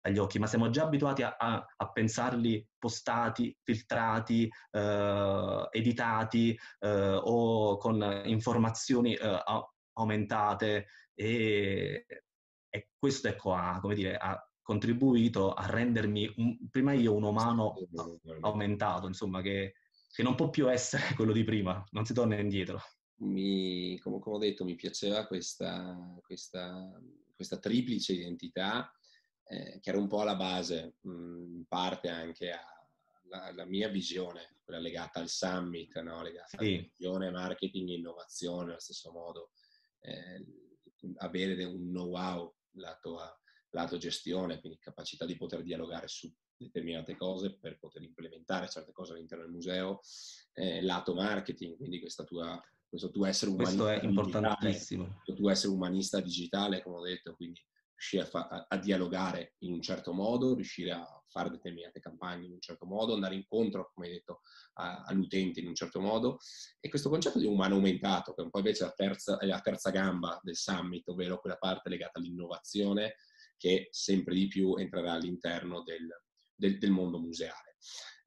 agli 0.05 0.20
occhi, 0.20 0.38
ma 0.39 0.46
siamo 0.46 0.70
già 0.70 0.84
abituati 0.84 1.24
a, 1.24 1.36
a, 1.38 1.65
a 1.75 1.91
pensarli 1.91 2.65
postati, 2.77 3.55
filtrati, 3.63 4.48
eh, 4.72 5.67
editati 5.72 6.58
eh, 6.79 7.20
o 7.22 7.77
con 7.77 8.22
informazioni 8.25 9.15
eh, 9.15 9.41
aumentate 9.95 10.87
e, 11.13 12.05
e, 12.69 12.89
questo 12.97 13.27
ecco, 13.27 13.53
ha, 13.53 13.81
dire, 13.93 14.15
ha 14.15 14.49
contribuito 14.61 15.53
a 15.53 15.65
rendermi 15.65 16.33
un, 16.37 16.69
prima 16.69 16.93
io 16.93 17.13
un 17.13 17.23
umano 17.23 17.75
aumentato, 18.41 19.07
insomma, 19.07 19.41
che 19.41 19.73
che 20.15 20.23
non 20.23 20.35
può 20.35 20.49
più 20.49 20.71
essere 20.71 21.13
quello 21.13 21.33
di 21.33 21.43
prima, 21.43 21.83
non 21.91 22.05
si 22.05 22.13
torna 22.13 22.39
indietro. 22.39 22.79
Mi, 23.17 23.99
come, 23.99 24.19
come, 24.19 24.37
ho 24.37 24.39
detto, 24.39 24.63
mi 24.63 24.75
piaceva 24.75 25.27
questa, 25.27 26.17
questa, 26.23 26.89
questa 27.35 27.59
triplice 27.59 28.13
identità 28.13 28.89
eh, 29.43 29.77
che 29.81 29.89
era 29.89 29.99
un 29.99 30.07
po' 30.07 30.21
alla 30.21 30.37
base, 30.37 30.95
mh, 31.01 31.11
mm, 31.11 31.55
in 31.57 31.65
parte 31.67 32.07
anche 32.07 32.49
alla 33.29 33.65
mia 33.65 33.89
visione, 33.89 34.59
quella 34.63 34.79
legata 34.79 35.19
al 35.19 35.27
summit, 35.27 35.99
no? 35.99 36.23
legata 36.23 36.57
sì. 36.59 36.75
alla 36.75 36.87
visione, 36.95 37.31
marketing 37.31 37.89
e 37.89 37.93
innovazione 37.95 38.71
allo 38.71 38.79
stesso 38.79 39.11
modo, 39.11 39.49
avere 41.17 41.63
un 41.65 41.89
know-how 41.89 42.53
lato, 42.77 43.19
a, 43.19 43.39
lato 43.71 43.97
gestione, 43.97 44.59
quindi 44.59 44.79
capacità 44.79 45.25
di 45.25 45.35
poter 45.35 45.62
dialogare 45.62 46.07
su 46.07 46.31
determinate 46.57 47.15
cose 47.17 47.57
per 47.57 47.77
poter 47.77 48.01
implementare 48.03 48.69
certe 48.69 48.91
cose 48.91 49.13
all'interno 49.13 49.43
del 49.43 49.53
museo, 49.53 50.00
eh, 50.53 50.81
lato 50.81 51.13
marketing, 51.13 51.75
quindi 51.75 52.00
questa 52.00 52.24
tua, 52.24 52.62
questo 52.88 53.09
tuo 53.12 53.25
essere 53.25 53.51
umanista 53.51 53.83
Questo 53.83 54.01
è 54.01 54.07
importantissimo. 54.07 55.03
Digitale, 55.03 55.24
questo 55.24 55.41
tuo 55.41 55.50
essere 55.50 55.74
umanista 55.74 56.21
digitale, 56.21 56.81
come 56.81 56.97
ho 56.97 57.03
detto, 57.03 57.35
quindi 57.35 57.62
riuscire 57.91 58.24
a, 58.24 58.25
fa- 58.25 58.47
a, 58.47 58.65
a, 58.69 58.77
dialogare 58.77 59.55
in 59.59 59.74
un 59.74 59.81
certo 59.81 60.13
modo, 60.13 60.55
riuscire 60.55 60.91
a 60.91 61.24
fare 61.36 61.50
determinate 61.50 62.00
campagne 62.00 62.46
in 62.46 62.54
un 62.54 62.62
certo 62.62 62.86
modo, 62.86 63.13
andare 63.13 63.36
incontro, 63.36 63.92
come 63.94 64.08
hai 64.08 64.13
detto, 64.13 64.39
a, 64.75 65.04
all'utente 65.04 65.60
in 65.60 65.68
un 65.68 65.75
certo 65.75 66.00
modo. 66.00 66.38
E 66.80 66.88
questo 66.88 67.10
concetto 67.10 67.39
di 67.39 67.46
umano 67.46 67.75
aumentato, 67.75 68.34
che 68.34 68.42
è 68.42 68.46
un 68.46 68.50
po' 68.51 68.60
invece 68.60 68.86
la 68.86 68.94
terza, 68.96 69.38
la 69.42 69.60
terza 69.60 69.89
gamba 69.89 70.39
del 70.42 70.56
summit, 70.56 71.06
ovvero 71.10 71.42
quella 71.42 71.58
parte 71.58 71.89
legata 71.89 72.20
all'innovazione, 72.20 73.15
che 73.58 73.89
sempre 73.92 74.34
di 74.34 74.48
più 74.48 74.75
entrerà 74.77 75.12
all'interno 75.12 75.84
del, 75.84 76.08
del, 76.56 76.77
del 76.77 76.92
mondo 76.92 77.20
museale. 77.20 77.75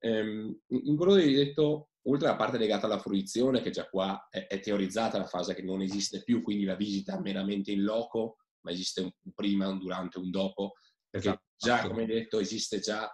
Ehm, 0.00 0.60
in 0.66 0.96
quello 0.96 1.14
che 1.14 1.22
hai 1.22 1.32
detto, 1.32 1.92
oltre 2.02 2.28
alla 2.28 2.36
parte 2.36 2.58
legata 2.58 2.84
alla 2.84 2.98
fruizione, 2.98 3.62
che 3.62 3.70
già 3.70 3.88
qua 3.88 4.28
è, 4.30 4.46
è, 4.46 4.60
teorizzata 4.60 5.16
la 5.16 5.26
fase 5.26 5.54
che 5.54 5.62
non 5.62 5.80
esiste 5.80 6.22
più, 6.22 6.42
quindi 6.42 6.64
la 6.64 6.76
visita 6.76 7.18
meramente 7.20 7.70
in 7.72 7.82
loco, 7.82 8.36
ma 8.60 8.70
esiste 8.70 9.00
un 9.00 9.32
prima, 9.34 9.68
un 9.68 9.78
durante, 9.78 10.18
un 10.18 10.30
dopo, 10.30 10.74
esatto. 11.10 11.42
già, 11.56 11.86
come 11.86 12.02
hai 12.02 12.06
detto, 12.06 12.38
esiste 12.38 12.80
già, 12.80 13.10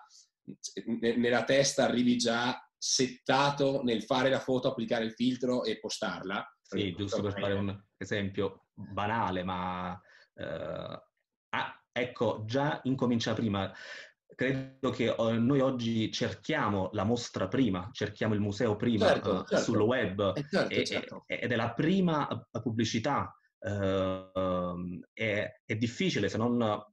nella 1.01 1.45
testa 1.45 1.85
arrivi 1.85 2.17
già 2.17 2.59
settato 2.77 3.83
nel 3.83 4.03
fare 4.03 4.29
la 4.29 4.41
foto, 4.41 4.69
applicare 4.69 5.05
il 5.05 5.13
filtro 5.13 5.65
e 5.65 5.79
postarla. 5.79 6.47
Sì, 6.61 6.95
giusto 6.95 7.23
per 7.23 7.33
fare 7.33 7.55
un 7.55 7.83
esempio 7.97 8.67
banale, 8.73 9.43
ma 9.43 9.99
eh, 10.35 11.03
ah, 11.51 11.83
ecco, 11.93 12.43
già 12.47 12.81
incomincia 12.85 13.33
prima 13.33 13.73
credo 14.35 14.91
che 14.91 15.15
eh, 15.17 15.33
noi 15.39 15.61
oggi 15.61 16.11
cerchiamo 16.11 16.91
la 16.93 17.05
mostra 17.05 17.49
prima, 17.49 17.89
cerchiamo 17.93 18.35
il 18.35 18.41
museo 18.41 18.77
prima 18.77 19.07
certo, 19.07 19.31
uh, 19.31 19.45
certo. 19.45 19.65
sul 19.65 19.81
web 19.81 20.33
eh, 20.37 20.47
certo, 20.51 20.75
e, 20.75 20.85
certo. 20.85 21.25
ed 21.27 21.51
è 21.51 21.57
la 21.57 21.73
prima 21.73 22.47
pubblicità. 22.51 23.37
Uh, 23.65 25.01
è, 25.15 25.51
è, 25.65 25.75
difficile 25.77 26.29
se 26.29 26.37
non 26.37 26.85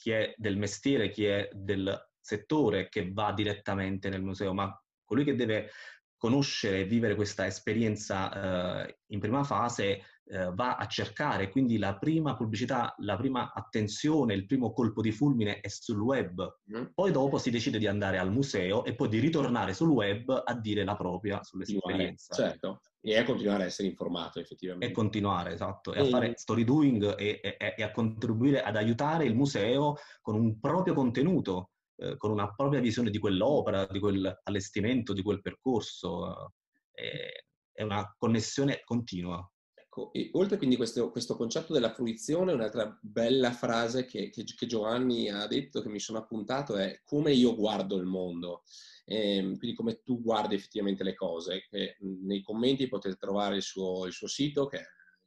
chi 0.00 0.12
è 0.12 0.32
del 0.38 0.56
mestiere, 0.56 1.10
chi 1.10 1.26
è 1.26 1.50
del 1.52 1.94
settore 2.18 2.88
che 2.88 3.10
va 3.12 3.34
direttamente 3.34 4.08
nel 4.08 4.22
museo, 4.22 4.54
ma 4.54 4.74
colui 5.04 5.24
che 5.24 5.34
deve 5.34 5.68
conoscere 6.16 6.80
e 6.80 6.84
vivere 6.84 7.14
questa 7.14 7.44
esperienza 7.44 8.86
eh, 8.86 8.98
in 9.08 9.20
prima 9.20 9.44
fase 9.44 10.04
eh, 10.24 10.50
va 10.54 10.76
a 10.76 10.86
cercare, 10.86 11.50
quindi 11.50 11.76
la 11.76 11.98
prima 11.98 12.34
pubblicità, 12.34 12.94
la 12.98 13.16
prima 13.16 13.52
attenzione, 13.52 14.32
il 14.32 14.46
primo 14.46 14.72
colpo 14.72 15.02
di 15.02 15.12
fulmine 15.12 15.60
è 15.60 15.68
sul 15.68 16.00
web, 16.00 16.60
mm. 16.74 16.84
poi 16.94 17.10
dopo 17.12 17.36
si 17.36 17.50
decide 17.50 17.78
di 17.78 17.86
andare 17.86 18.16
al 18.16 18.32
museo 18.32 18.84
e 18.84 18.94
poi 18.94 19.08
di 19.08 19.18
ritornare 19.18 19.74
sul 19.74 19.90
web 19.90 20.42
a 20.46 20.54
dire 20.54 20.82
la 20.84 20.96
propria 20.96 21.42
sull'esperienza. 21.42 22.34
Certo, 22.34 22.80
e 23.00 23.18
a 23.18 23.24
continuare 23.24 23.64
a 23.64 23.66
essere 23.66 23.88
informato 23.88 24.40
effettivamente. 24.40 24.86
E 24.86 24.92
continuare, 24.92 25.52
esatto, 25.52 25.92
e, 25.92 26.00
e 26.00 26.02
a 26.02 26.04
fare 26.06 26.32
story 26.36 26.64
doing 26.64 27.18
e, 27.18 27.40
e, 27.42 27.74
e 27.76 27.82
a 27.82 27.90
contribuire 27.90 28.62
ad 28.62 28.76
aiutare 28.76 29.24
il 29.24 29.34
museo 29.34 29.96
con 30.20 30.34
un 30.34 30.60
proprio 30.60 30.94
contenuto 30.94 31.70
eh, 32.00 32.16
con 32.16 32.30
una 32.30 32.54
propria 32.54 32.80
visione 32.80 33.10
di 33.10 33.18
quell'opera, 33.18 33.86
di 33.86 33.98
quell'allestimento, 33.98 35.12
di 35.12 35.22
quel 35.22 35.42
percorso. 35.42 36.54
Eh, 36.92 37.44
è 37.72 37.82
una 37.82 38.14
connessione 38.18 38.80
continua. 38.84 39.46
Ecco, 39.74 40.10
e 40.12 40.30
oltre 40.32 40.56
quindi 40.56 40.76
questo, 40.76 41.10
questo 41.10 41.36
concetto 41.36 41.74
della 41.74 41.92
fruizione, 41.92 42.52
un'altra 42.52 42.98
bella 43.02 43.52
frase 43.52 44.06
che, 44.06 44.30
che, 44.30 44.44
che, 44.44 44.66
Giovanni 44.66 45.28
ha 45.28 45.46
detto, 45.46 45.82
che 45.82 45.90
mi 45.90 46.00
sono 46.00 46.18
appuntato, 46.18 46.76
è 46.76 47.02
come 47.04 47.32
io 47.32 47.54
guardo 47.54 47.96
il 47.96 48.06
mondo. 48.06 48.62
Eh, 49.10 49.40
quindi 49.58 49.74
come 49.74 50.02
tu 50.04 50.22
guardi 50.22 50.54
effettivamente 50.54 51.02
le 51.02 51.14
cose. 51.14 51.66
Che 51.68 51.96
nei 52.00 52.42
commenti 52.42 52.86
potete 52.86 53.16
trovare 53.16 53.56
il 53.56 53.62
suo, 53.62 54.06
il 54.06 54.12
suo 54.12 54.28
sito, 54.28 54.66
che 54.66 54.78
è 54.78 54.84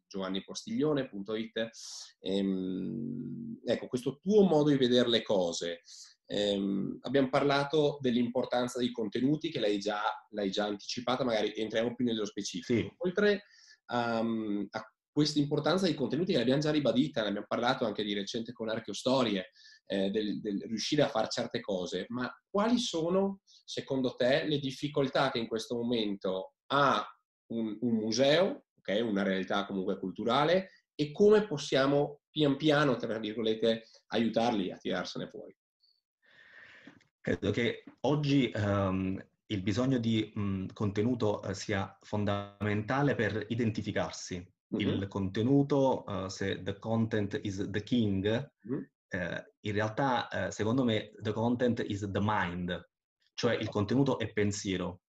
giovannipostiglione.it. 0.08 1.70
Ehm, 2.20 3.60
ecco, 3.66 3.88
questo 3.88 4.20
tuo 4.22 4.44
modo 4.44 4.70
di 4.70 4.78
vedere 4.78 5.10
le 5.10 5.22
cose 5.22 5.82
Ehm, 6.26 6.98
abbiamo 7.02 7.30
parlato 7.30 7.98
dell'importanza 8.02 8.80
dei 8.80 8.92
contenuti 8.92 9.50
che 9.52 9.60
l'hai 9.60 9.78
già, 9.78 10.02
l'hai 10.30 10.50
già 10.50 10.66
anticipata, 10.66 11.24
magari 11.24 11.54
entriamo 11.56 11.94
più 11.94 12.06
nello 12.06 12.26
specifico. 12.26 12.80
Sì. 12.80 12.92
Oltre 12.98 13.44
um, 13.94 14.66
a 14.72 14.94
questa 15.12 15.38
importanza 15.38 15.86
dei 15.86 15.94
contenuti 15.94 16.32
che 16.32 16.40
l'abbiamo 16.40 16.62
già 16.62 16.72
ribadita, 16.72 17.22
ne 17.22 17.28
abbiamo 17.28 17.46
parlato 17.48 17.86
anche 17.86 18.04
di 18.04 18.14
recente 18.14 18.52
con 18.52 18.70
Archeostorie, 18.70 19.52
eh, 19.86 20.10
del, 20.10 20.40
del 20.42 20.62
riuscire 20.62 21.04
a 21.04 21.10
fare 21.10 21.28
certe 21.30 21.60
cose, 21.60 22.06
ma 22.10 22.32
quali 22.50 22.80
sono, 22.80 23.42
secondo 23.64 24.16
te, 24.16 24.46
le 24.46 24.60
difficoltà 24.60 25.32
che 25.32 25.40
in 25.40 25.48
questo 25.48 25.76
momento 25.76 26.54
ha 26.68 27.06
un, 27.48 27.78
un 27.82 27.96
museo, 27.96 28.66
okay, 28.78 29.02
una 29.02 29.24
realtà 29.24 29.66
comunque 29.66 29.98
culturale, 29.98 30.70
e 30.96 31.12
come 31.12 31.46
possiamo 31.48 32.22
pian 32.30 32.56
piano, 32.56 32.96
tra 32.98 33.18
virgolette, 33.18 33.88
aiutarli 34.08 34.72
a 34.72 34.78
tirarsene 34.78 35.28
fuori? 35.28 35.56
Credo 37.20 37.52
che 37.52 37.84
oggi 38.02 38.52
um, 38.56 39.24
il 39.48 39.62
bisogno 39.62 39.98
di 39.98 40.32
um, 40.36 40.68
contenuto 40.74 41.40
uh, 41.40 41.54
sia 41.54 41.98
fondamentale 42.02 43.16
per 43.16 43.46
identificarsi. 43.50 44.36
Mm-hmm. 44.76 44.88
Il 44.88 45.08
contenuto, 45.08 46.04
uh, 46.06 46.28
se 46.28 46.62
the 46.64 46.78
content 46.80 47.40
is 47.44 47.70
the 47.70 47.84
king, 47.84 48.26
mm-hmm. 48.68 48.84
uh, 49.14 49.44
in 49.62 49.74
realtà 49.74 50.50
secondo 50.52 50.84
me 50.84 51.14
the 51.22 51.32
content 51.32 51.80
is 51.88 52.10
the 52.12 52.20
mind, 52.22 52.70
cioè 53.34 53.56
il 53.56 53.70
contenuto 53.70 54.20
è 54.20 54.32
pensiero 54.32 55.02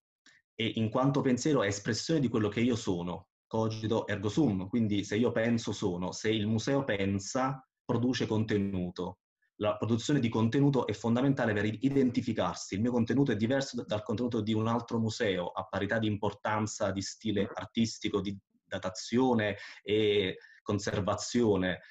e 0.53 0.73
in 0.75 0.89
quanto 0.89 1.21
pensiero 1.21 1.63
è 1.63 1.67
espressione 1.67 2.19
di 2.19 2.27
quello 2.27 2.49
che 2.49 2.61
io 2.61 2.75
sono, 2.75 3.27
cogito 3.45 4.07
ergo 4.07 4.29
sum, 4.29 4.67
quindi 4.67 5.03
se 5.03 5.17
io 5.17 5.31
penso 5.31 5.71
sono, 5.71 6.11
se 6.11 6.29
il 6.29 6.47
museo 6.47 6.83
pensa 6.83 7.67
produce 7.83 8.25
contenuto 8.25 9.19
la 9.59 9.77
produzione 9.77 10.19
di 10.19 10.27
contenuto 10.27 10.85
è 10.85 10.93
fondamentale 10.93 11.53
per 11.53 11.65
identificarsi. 11.65 12.75
Il 12.75 12.81
mio 12.81 12.91
contenuto 12.91 13.31
è 13.31 13.35
diverso 13.35 13.83
dal 13.85 14.03
contenuto 14.03 14.41
di 14.41 14.53
un 14.53 14.67
altro 14.67 14.99
museo, 14.99 15.47
a 15.47 15.63
parità 15.65 15.97
di 15.97 16.07
importanza, 16.07 16.91
di 16.91 17.01
stile 17.01 17.49
artistico, 17.53 18.19
di 18.19 18.37
datazione 18.65 19.57
e 19.81 20.37
conservazione. 20.61 21.81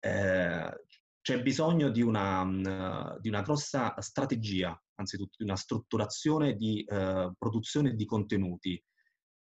Eh, 0.00 0.84
c'è 1.20 1.42
bisogno 1.42 1.90
di 1.90 2.02
una, 2.02 2.44
mm, 2.44 3.18
di 3.20 3.28
una, 3.28 3.42
grossa 3.42 3.94
strategia, 3.98 4.76
anzitutto 4.96 5.36
di 5.38 5.44
una 5.44 5.56
strutturazione 5.56 6.54
di 6.54 6.84
eh, 6.84 7.32
produzione 7.38 7.94
di 7.94 8.04
contenuti, 8.04 8.82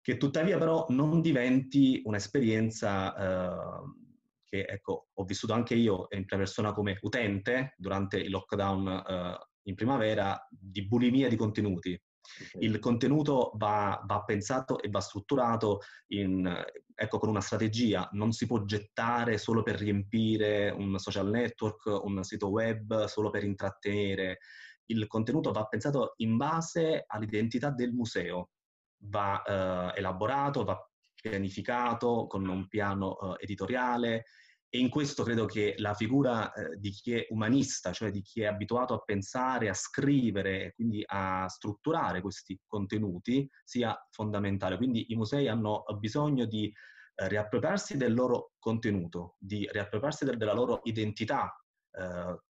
che 0.02 0.18
tuttavia 0.18 0.58
però 0.58 0.86
non 0.90 1.22
diventi 1.22 2.02
un'esperienza 2.04 3.16
eh, 3.16 3.82
che 4.48 4.62
ecco, 4.62 5.08
ho 5.14 5.24
vissuto 5.26 5.54
anche 5.54 5.76
io 5.76 6.08
in 6.12 6.26
prima 6.26 6.44
persona 6.44 6.74
come 6.74 6.98
utente 7.02 7.74
durante 7.78 8.18
il 8.18 8.32
lockdown 8.32 8.88
eh, 8.88 9.38
in 9.64 9.76
primavera 9.76 10.48
di 10.50 10.88
bulimia 10.88 11.28
di 11.28 11.36
contenuti. 11.36 12.02
Okay. 12.54 12.68
Il 12.68 12.80
contenuto 12.80 13.52
va, 13.56 14.02
va, 14.06 14.24
pensato 14.24 14.82
e 14.82 14.90
va 14.90 15.00
strutturato 15.00 15.80
in, 16.08 16.50
ecco, 16.94 17.20
con 17.20 17.30
una 17.30 17.42
strategia, 17.42 18.08
non 18.14 18.32
si 18.32 18.46
può 18.46 18.64
gettare 18.66 19.38
solo 19.38 19.64
per 19.64 19.76
riempire 19.76 20.70
un 20.70 20.98
social 21.00 21.30
network, 21.30 21.86
un 22.04 22.24
sito 22.24 22.50
web, 22.50 23.06
solo 23.06 23.30
per 23.30 23.44
intrattenere. 23.44 24.40
Il 24.88 25.08
contenuto 25.08 25.52
va 25.52 25.66
pensato 25.66 26.14
in 26.18 26.38
base 26.38 27.04
all'identità 27.08 27.70
del 27.70 27.94
museo, 27.94 28.50
va 29.04 29.42
eh, 29.44 30.00
elaborato, 30.00 30.64
va 30.64 30.78
pianificato 31.22 32.28
con 32.28 32.48
un 32.48 32.68
piano 32.68 33.18
uh, 33.20 33.36
editoriale 33.40 34.26
e 34.70 34.80
in 34.80 34.90
questo 34.90 35.24
credo 35.24 35.46
che 35.46 35.76
la 35.78 35.94
figura 35.94 36.52
uh, 36.54 36.76
di 36.78 36.92
chi 36.92 37.14
è 37.14 37.26
umanista, 37.30 37.92
cioè 37.92 38.12
di 38.12 38.22
chi 38.22 38.42
è 38.42 38.46
abituato 38.46 38.94
a 38.94 39.00
pensare, 39.00 39.70
a 39.70 39.74
scrivere 39.74 40.66
e 40.66 40.74
quindi 40.74 41.04
a 41.06 41.48
strutturare 41.48 42.22
questi 42.22 42.60
contenuti 42.66 43.50
sia 43.64 43.98
fondamentale. 44.12 44.78
Quindi 44.78 45.12
i 45.12 45.16
musei 45.16 45.48
hanno 45.48 45.84
bisogno 46.00 46.46
di 46.46 46.72
uh, 46.72 47.28
riappropriarsi 47.28 47.98
del 47.98 48.14
loro 48.14 48.54
contenuto, 48.60 49.36
di 49.40 49.68
riappropriarsi 49.72 50.26
del, 50.26 50.38
della 50.38 50.54
loro 50.54 50.82
identità, 50.84 51.52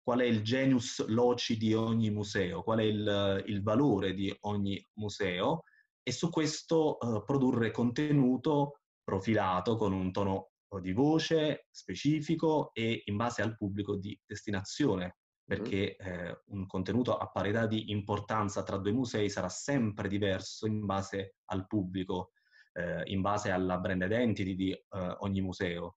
qual 0.02 0.20
è 0.20 0.24
il 0.24 0.42
genius 0.42 1.04
loci 1.06 1.56
di 1.56 1.74
ogni 1.74 2.10
museo, 2.10 2.62
qual 2.62 2.78
è 2.78 2.82
il, 2.82 3.42
il 3.46 3.62
valore 3.62 4.14
di 4.14 4.34
ogni 4.42 4.82
museo 4.94 5.64
e 6.02 6.12
su 6.12 6.30
questo 6.30 6.98
uh, 7.00 7.24
produrre 7.24 7.70
contenuto 7.70 8.80
profilato 9.02 9.76
con 9.76 9.92
un 9.92 10.12
tono 10.12 10.50
di 10.80 10.92
voce 10.92 11.66
specifico 11.70 12.70
e 12.72 13.02
in 13.04 13.16
base 13.16 13.42
al 13.42 13.54
pubblico 13.56 13.96
di 13.96 14.18
destinazione, 14.26 15.18
perché 15.44 15.94
eh, 15.96 16.40
un 16.46 16.66
contenuto 16.66 17.16
a 17.16 17.30
parità 17.30 17.66
di 17.66 17.90
importanza 17.90 18.62
tra 18.62 18.78
due 18.78 18.92
musei 18.92 19.30
sarà 19.30 19.48
sempre 19.48 20.08
diverso 20.08 20.66
in 20.66 20.84
base 20.84 21.36
al 21.50 21.66
pubblico, 21.66 22.32
eh, 22.72 23.02
in 23.06 23.20
base 23.20 23.50
alla 23.50 23.78
brand 23.78 24.02
identity 24.02 24.54
di 24.54 24.72
eh, 24.72 24.82
ogni 25.18 25.42
museo. 25.42 25.96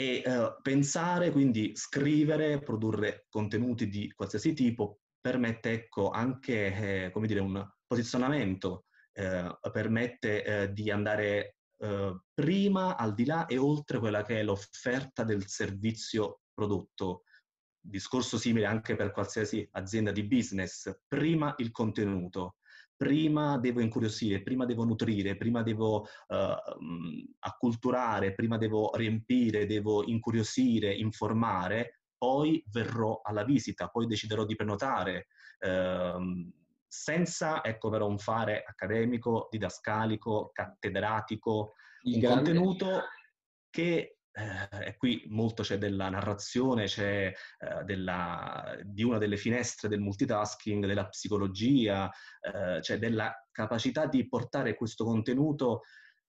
E 0.00 0.22
eh, 0.24 0.56
pensare, 0.62 1.30
quindi 1.30 1.72
scrivere, 1.76 2.58
produrre 2.62 3.26
contenuti 3.28 3.86
di 3.86 4.10
qualsiasi 4.12 4.54
tipo 4.54 5.00
permette 5.20 5.72
ecco, 5.72 6.08
anche 6.08 7.04
eh, 7.04 7.10
come 7.10 7.26
dire, 7.26 7.40
un 7.40 7.62
posizionamento, 7.86 8.86
eh, 9.12 9.58
permette 9.70 10.42
eh, 10.42 10.72
di 10.72 10.90
andare 10.90 11.56
eh, 11.76 12.18
prima, 12.32 12.96
al 12.96 13.12
di 13.12 13.26
là 13.26 13.44
e 13.44 13.58
oltre 13.58 13.98
quella 13.98 14.22
che 14.22 14.40
è 14.40 14.42
l'offerta 14.42 15.22
del 15.22 15.46
servizio 15.46 16.40
prodotto. 16.54 17.24
Discorso 17.78 18.38
simile 18.38 18.64
anche 18.64 18.96
per 18.96 19.10
qualsiasi 19.10 19.68
azienda 19.72 20.12
di 20.12 20.24
business. 20.24 20.90
Prima 21.06 21.54
il 21.58 21.70
contenuto, 21.72 22.56
prima 23.00 23.56
devo 23.56 23.80
incuriosire, 23.80 24.42
prima 24.42 24.66
devo 24.66 24.84
nutrire, 24.84 25.38
prima 25.38 25.62
devo 25.62 26.02
uh, 26.02 27.26
acculturare, 27.38 28.34
prima 28.34 28.58
devo 28.58 28.90
riempire, 28.94 29.64
devo 29.64 30.04
incuriosire, 30.04 30.92
informare, 30.92 32.02
poi 32.18 32.62
verrò 32.70 33.22
alla 33.22 33.42
visita, 33.42 33.88
poi 33.88 34.06
deciderò 34.06 34.44
di 34.44 34.54
prenotare, 34.54 35.28
uh, 35.60 36.52
senza, 36.86 37.64
ecco 37.64 37.88
però, 37.88 38.06
un 38.06 38.18
fare 38.18 38.64
accademico, 38.66 39.48
didascalico, 39.50 40.50
cattedratico, 40.52 41.72
Il 42.02 42.16
un 42.16 42.20
grande... 42.20 42.52
contenuto 42.52 43.00
che 43.70 44.18
eh, 44.32 44.86
e 44.86 44.96
qui 44.96 45.24
molto 45.28 45.62
c'è 45.62 45.78
della 45.78 46.08
narrazione, 46.08 46.84
c'è 46.84 47.32
eh, 47.58 47.84
della, 47.84 48.76
di 48.82 49.02
una 49.02 49.18
delle 49.18 49.36
finestre 49.36 49.88
del 49.88 50.00
multitasking, 50.00 50.86
della 50.86 51.08
psicologia, 51.08 52.10
eh, 52.40 52.80
c'è 52.80 52.98
della 52.98 53.34
capacità 53.50 54.06
di 54.06 54.28
portare 54.28 54.74
questo 54.76 55.04
contenuto 55.04 55.82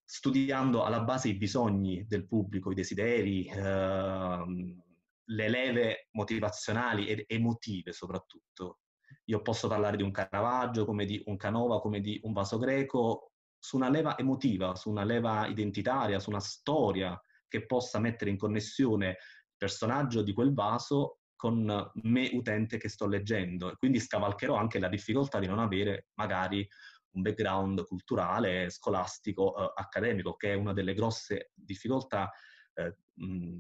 studiando 0.03 0.83
alla 0.83 1.03
base 1.03 1.29
i 1.29 1.37
bisogni 1.37 2.05
del 2.07 2.27
pubblico, 2.27 2.71
i 2.71 2.75
desideri, 2.75 3.45
ehm, 3.47 4.83
le 5.23 5.49
leve 5.49 6.09
motivazionali 6.11 7.07
ed 7.07 7.23
emotive 7.27 7.93
soprattutto. 7.93 8.79
Io 9.25 9.41
posso 9.41 9.67
parlare 9.69 9.95
di 9.95 10.03
un 10.03 10.11
Caravaggio, 10.11 10.85
come 10.85 11.05
di 11.05 11.21
un 11.27 11.37
Canova, 11.37 11.79
come 11.79 12.01
di 12.01 12.19
un 12.23 12.33
vaso 12.33 12.57
greco, 12.57 13.31
su 13.57 13.77
una 13.77 13.89
leva 13.89 14.17
emotiva, 14.17 14.75
su 14.75 14.89
una 14.89 15.03
leva 15.03 15.47
identitaria, 15.47 16.19
su 16.19 16.29
una 16.29 16.39
storia 16.39 17.17
che 17.51 17.65
possa 17.65 17.99
mettere 17.99 18.31
in 18.31 18.37
connessione 18.37 19.09
il 19.09 19.55
personaggio 19.57 20.21
di 20.21 20.31
quel 20.31 20.53
vaso 20.53 21.19
con 21.35 21.91
me 22.03 22.29
utente 22.31 22.77
che 22.77 22.87
sto 22.87 23.07
leggendo. 23.07 23.75
Quindi 23.77 23.99
scavalcherò 23.99 24.55
anche 24.55 24.79
la 24.79 24.87
difficoltà 24.87 25.37
di 25.37 25.47
non 25.47 25.59
avere 25.59 26.07
magari 26.13 26.65
un 27.11 27.21
background 27.23 27.83
culturale, 27.83 28.69
scolastico, 28.69 29.57
eh, 29.57 29.73
accademico, 29.75 30.37
che 30.37 30.53
è 30.53 30.55
una 30.55 30.71
delle 30.71 30.93
grosse 30.93 31.51
difficoltà 31.53 32.31
eh, 32.73 32.95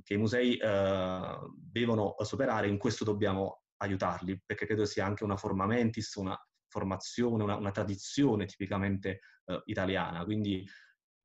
che 0.03 0.13
i 0.13 0.17
musei 0.17 0.55
eh, 0.55 1.37
devono 1.57 2.15
superare. 2.19 2.69
In 2.69 2.77
questo 2.77 3.03
dobbiamo 3.03 3.63
aiutarli, 3.77 4.41
perché 4.45 4.65
credo 4.65 4.85
sia 4.85 5.05
anche 5.05 5.25
una 5.25 5.35
forma 5.35 5.65
mentis, 5.65 6.13
una 6.15 6.39
formazione, 6.69 7.43
una, 7.43 7.55
una 7.55 7.71
tradizione 7.71 8.45
tipicamente 8.45 9.19
eh, 9.45 9.61
italiana. 9.65 10.23
Quindi 10.23 10.65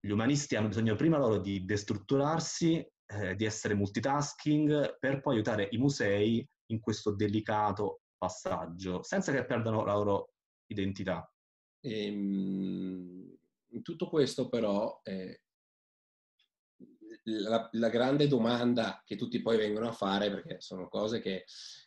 gli 0.07 0.13
umanisti 0.13 0.55
hanno 0.55 0.69
bisogno 0.69 0.95
prima 0.95 1.19
loro 1.19 1.39
di 1.39 1.65
destrutturarsi, 1.65 2.87
eh, 3.07 3.35
di 3.35 3.45
essere 3.45 3.75
multitasking, 3.75 4.99
per 4.99 5.21
poi 5.21 5.35
aiutare 5.35 5.69
i 5.73 5.79
musei 5.79 6.49
in 6.67 6.81
questo 6.81 7.13
delicato 7.13 8.03
passaggio, 8.17 9.03
senza 9.03 9.33
che 9.33 9.45
perdano 9.45 9.85
la 9.85 9.95
loro 9.95 10.31
identità. 10.67 11.29
Ehm, 11.81 13.37
in 13.71 13.83
tutto 13.83 14.09
questo 14.09 14.49
però 14.49 15.01
eh, 15.03 15.43
la, 17.25 17.69
la, 17.73 17.89
grande 17.89 18.29
domanda 18.29 19.03
che 19.05 19.17
tutti 19.17 19.43
poi 19.43 19.57
vengono 19.57 19.89
a 19.89 19.93
fare, 19.93 20.31
perché 20.31 20.61
sono 20.61 20.89
cose 20.89 21.21
che, 21.21 21.45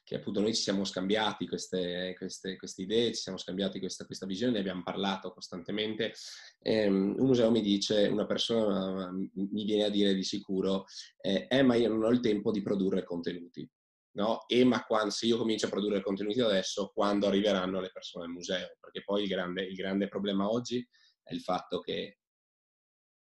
che 0.09 0.15
appunto 0.15 0.41
noi 0.41 0.55
ci 0.55 0.63
siamo 0.63 0.85
scambiati 0.85 1.47
queste, 1.47 2.15
queste, 2.17 2.57
queste 2.57 2.81
idee, 2.81 3.13
ci 3.13 3.21
siamo 3.21 3.37
scambiati 3.37 3.77
questa, 3.77 4.07
questa, 4.07 4.25
visione, 4.25 4.53
ne 4.53 4.59
abbiamo 4.61 4.81
parlato 4.81 5.31
costantemente. 5.31 6.15
Um, 6.61 7.13
un 7.15 7.27
museo 7.27 7.51
mi 7.51 7.61
dice, 7.61 8.07
una 8.07 8.25
persona 8.25 9.11
mi 9.11 9.63
viene 9.65 9.83
a 9.83 9.89
dire 9.89 10.15
di 10.15 10.23
sicuro, 10.23 10.85
eh, 11.21 11.45
eh 11.47 11.61
ma 11.61 11.75
io 11.75 11.89
non 11.89 12.01
ho 12.01 12.09
il 12.09 12.21
tempo 12.21 12.49
di 12.49 12.63
produrre 12.63 13.03
contenuti. 13.03 13.69
No? 14.13 14.47
E 14.47 14.63
ma 14.63 14.83
quando, 14.83 15.11
se 15.11 15.27
io 15.27 15.37
comincio 15.37 15.67
a 15.67 15.69
produrre 15.69 16.01
contenuti 16.01 16.41
adesso, 16.41 16.89
quando 16.91 17.27
arriveranno 17.27 17.79
le 17.79 17.91
persone 17.93 18.25
al 18.25 18.31
museo? 18.31 18.77
Perché 18.79 19.03
poi 19.03 19.21
il 19.21 19.27
grande, 19.27 19.61
il 19.61 19.75
grande 19.75 20.07
problema 20.07 20.49
oggi 20.49 20.83
è 21.21 21.35
il 21.35 21.41
fatto 21.41 21.81
che 21.81 22.17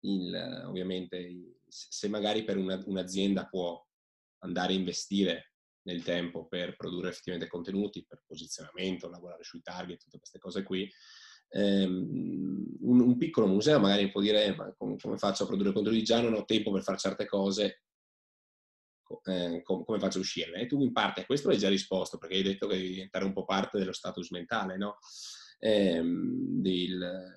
il, 0.02 0.64
ovviamente 0.68 1.56
se 1.66 2.06
magari 2.06 2.44
per 2.44 2.58
una, 2.58 2.80
un'azienda 2.86 3.46
può 3.46 3.84
andare 4.42 4.72
a 4.72 4.76
investire 4.76 5.49
nel 5.82 6.02
tempo 6.02 6.46
per 6.46 6.76
produrre 6.76 7.08
effettivamente 7.08 7.50
contenuti, 7.50 8.04
per 8.06 8.22
posizionamento, 8.26 9.08
lavorare 9.08 9.44
sui 9.44 9.62
target, 9.62 10.02
tutte 10.02 10.18
queste 10.18 10.38
cose 10.38 10.62
qui, 10.62 10.90
ehm, 11.50 12.76
un, 12.80 13.16
piccolo 13.16 13.46
museo 13.46 13.78
magari 13.78 14.10
può 14.10 14.20
dire 14.20 14.54
ma 14.54 14.72
come, 14.76 14.96
come, 14.96 15.18
faccio 15.18 15.44
a 15.44 15.46
produrre 15.46 15.72
contenuti? 15.72 16.02
Già 16.02 16.20
non 16.20 16.34
ho 16.34 16.44
tempo 16.44 16.70
per 16.72 16.82
fare 16.82 16.98
certe 16.98 17.26
cose, 17.26 17.82
eh, 19.24 19.62
com, 19.62 19.84
come 19.84 19.98
faccio 19.98 20.18
a 20.18 20.22
uscirne? 20.22 20.60
E 20.60 20.66
tu 20.66 20.82
in 20.82 20.92
parte 20.92 21.22
a 21.22 21.26
questo 21.26 21.48
hai 21.48 21.58
già 21.58 21.68
risposto 21.68 22.18
perché 22.18 22.36
hai 22.36 22.42
detto 22.42 22.66
che 22.66 22.76
devi 22.76 22.90
diventare 22.90 23.24
un 23.24 23.32
po' 23.32 23.44
parte 23.44 23.78
dello 23.78 23.92
status 23.92 24.30
mentale, 24.30 24.76
no? 24.76 24.98
Ehm, 25.58 26.60
del, 26.60 27.32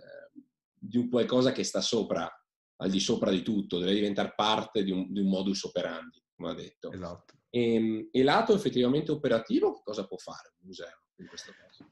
di 0.73 0.97
un 0.97 1.09
qualcosa 1.09 1.51
che 1.51 1.63
sta 1.63 1.81
sopra 1.81 2.29
al 2.77 2.89
di 2.89 2.99
sopra 2.99 3.31
di 3.31 3.41
tutto, 3.41 3.79
deve 3.79 3.93
diventare 3.93 4.33
parte 4.35 4.83
di 4.83 4.91
un, 4.91 5.11
di 5.11 5.19
un 5.19 5.27
modus 5.27 5.63
operandi, 5.63 6.21
come 6.35 6.51
ha 6.51 6.53
detto. 6.53 6.91
Esatto. 6.91 7.42
E, 7.55 7.73
ehm, 7.75 8.07
e, 8.11 8.23
lato 8.23 8.55
effettivamente 8.55 9.11
operativo, 9.11 9.79
cosa 9.83 10.07
può 10.07 10.17
fare 10.17 10.53
un 10.59 10.65
museo 10.65 11.03
in 11.17 11.27
questo 11.27 11.53
caso? 11.55 11.85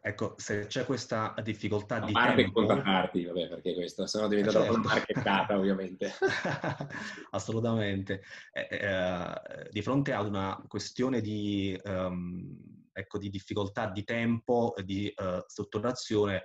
Ecco, 0.00 0.34
se 0.36 0.66
c'è 0.66 0.84
questa 0.84 1.34
difficoltà 1.42 1.96
a 1.96 2.06
di 2.06 2.12
parte 2.12 2.42
tempo... 2.42 2.64
contattarti, 2.64 3.24
vabbè, 3.24 3.48
perché 3.48 3.74
questa 3.74 4.06
sennò 4.06 4.28
diventa 4.28 4.52
certo. 4.52 4.72
troppo 4.72 4.88
marchettata, 4.88 5.56
ovviamente. 5.58 6.12
Assolutamente. 7.30 8.22
Eh, 8.52 8.68
eh, 8.70 9.68
di 9.70 9.82
fronte 9.82 10.12
ad 10.12 10.26
una 10.26 10.62
questione 10.68 11.20
di, 11.20 11.76
um, 11.84 12.86
ecco, 12.92 13.18
di 13.18 13.30
difficoltà 13.30 13.90
di 13.90 14.04
tempo, 14.04 14.74
di 14.84 15.12
uh, 15.16 15.42
strutturazione, 15.46 16.42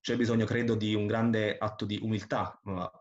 c'è 0.00 0.16
bisogno, 0.16 0.44
credo, 0.44 0.76
di 0.76 0.94
un 0.94 1.06
grande 1.06 1.56
atto 1.56 1.84
di 1.84 1.98
umiltà, 2.00 2.60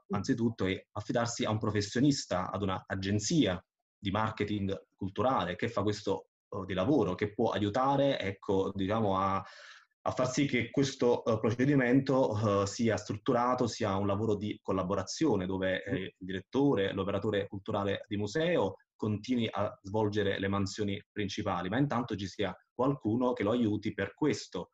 anzitutto, 0.10 0.66
e 0.66 0.88
affidarsi 0.92 1.46
a 1.46 1.52
un 1.52 1.60
professionista, 1.60 2.50
ad 2.50 2.62
un'agenzia 2.62 3.64
di 4.02 4.10
marketing 4.10 4.88
culturale 4.96 5.56
che 5.56 5.70
fa 5.70 5.84
questo 5.84 6.30
uh, 6.50 6.66
di 6.66 6.74
lavoro, 6.74 7.14
che 7.14 7.34
può 7.34 7.52
aiutare, 7.52 8.20
ecco, 8.20 8.72
diciamo, 8.74 9.18
a, 9.18 9.36
a 9.36 10.12
far 10.12 10.28
sì 10.28 10.48
che 10.48 10.72
questo 10.72 11.22
uh, 11.24 11.40
procedimento 11.40 12.32
uh, 12.32 12.66
sia 12.66 12.98
strutturato, 12.98 13.68
sia 13.68 13.96
un 13.96 14.08
lavoro 14.08 14.36
di 14.36 14.60
collaborazione, 14.62 15.46
dove 15.46 15.84
eh, 15.84 15.96
il 15.96 16.16
direttore, 16.18 16.94
l'operatore 16.94 17.48
culturale 17.48 18.06
di 18.08 18.18
museo 18.18 18.78
continui 18.96 19.48
a 19.52 19.72
svolgere 19.84 20.40
le 20.40 20.48
mansioni 20.48 21.04
principali, 21.12 21.70
ma 21.70 21.78
intanto 21.78 22.16
ci 22.16 22.28
sia 22.28 22.56
qualcuno 22.74 23.34
che 23.34 23.44
lo 23.44 23.52
aiuti 23.52 23.94
per 23.94 24.14
questo. 24.16 24.72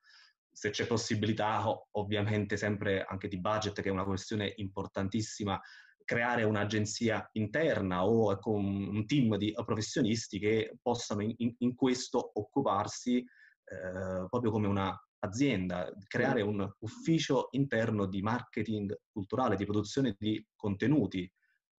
Se 0.51 0.69
c'è 0.69 0.87
possibilità, 0.87 1.63
ovviamente 1.91 2.57
sempre 2.57 3.03
anche 3.03 3.27
di 3.27 3.39
budget, 3.39 3.81
che 3.81 3.89
è 3.89 3.91
una 3.91 4.03
questione 4.03 4.53
importantissima, 4.55 5.59
creare 6.07 6.43
un'agenzia 6.43 7.29
interna 7.33 8.05
o 8.05 8.31
ecco, 8.31 8.51
un, 8.51 9.05
team 9.05 9.35
di 9.35 9.53
professionisti 9.65 10.39
che 10.39 10.77
possano 10.81 11.21
in, 11.21 11.53
in 11.57 11.75
questo 11.75 12.31
occuparsi 12.35 13.17
eh, 13.17 14.25
proprio 14.29 14.49
come 14.49 14.67
un'azienda, 14.67 15.91
creare 16.07 16.41
un 16.41 16.65
ufficio 16.79 17.49
interno 17.51 18.05
di 18.05 18.21
marketing 18.21 18.97
culturale, 19.11 19.57
di 19.57 19.65
produzione 19.65 20.15
di 20.17 20.41
contenuti. 20.55 21.29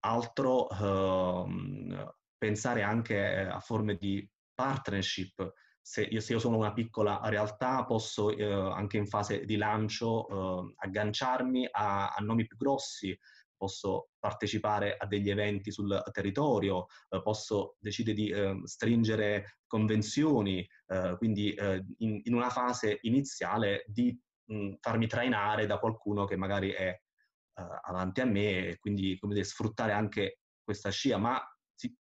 Altro, 0.01 0.69
eh, 0.69 2.15
pensare 2.37 2.83
anche 2.83 3.47
a 3.47 3.61
forme 3.61 3.97
di 3.97 4.29
partnership 4.53 5.55
se 5.89 6.03
io, 6.03 6.21
se 6.21 6.35
io, 6.35 6.39
sono 6.39 6.59
una 6.59 6.75
piccola 6.75 7.19
realtà 7.25 7.83
posso 7.87 8.31
eh, 8.37 8.45
anche 8.45 8.99
in 8.99 9.07
fase 9.07 9.47
di 9.47 9.57
lancio 9.57 10.29
eh, 10.29 10.75
agganciarmi 10.77 11.67
a, 11.71 12.09
a, 12.09 12.23
nomi 12.23 12.47
più 12.47 12.59
grossi, 12.59 13.19
posso 13.59 14.11
partecipare 14.19 14.97
a 14.97 15.07
degli 15.07 15.29
eventi 15.29 15.71
sul 15.71 16.03
territorio, 16.13 16.87
eh, 17.11 17.21
posso 17.21 17.77
decidere 17.79 18.17
di 18.17 18.31
ehm, 18.31 18.65
stringere 18.65 19.59
convenzioni, 19.67 20.67
eh, 20.87 21.15
quindi 21.19 21.53
eh, 21.53 21.85
in, 21.99 22.21
in, 22.25 22.35
una 22.35 22.49
fase 22.49 22.99
iniziale 23.03 23.85
di 23.87 24.19
mh, 24.47 24.77
farmi 24.81 25.07
trainare 25.07 25.67
da 25.67 25.79
qualcuno 25.79 26.25
che 26.25 26.37
magari 26.37 26.71
è 26.71 26.89
eh, 26.89 27.81
avanti 27.83 28.23
a 28.23 28.25
me 28.25 28.69
e 28.69 28.79
quindi 28.79 29.19
come 29.19 29.35
dire, 29.35 29.45
sfruttare 29.45 29.93
anche 29.93 30.39
questa 30.63 30.91
scia, 30.91 31.19
ma 31.19 31.43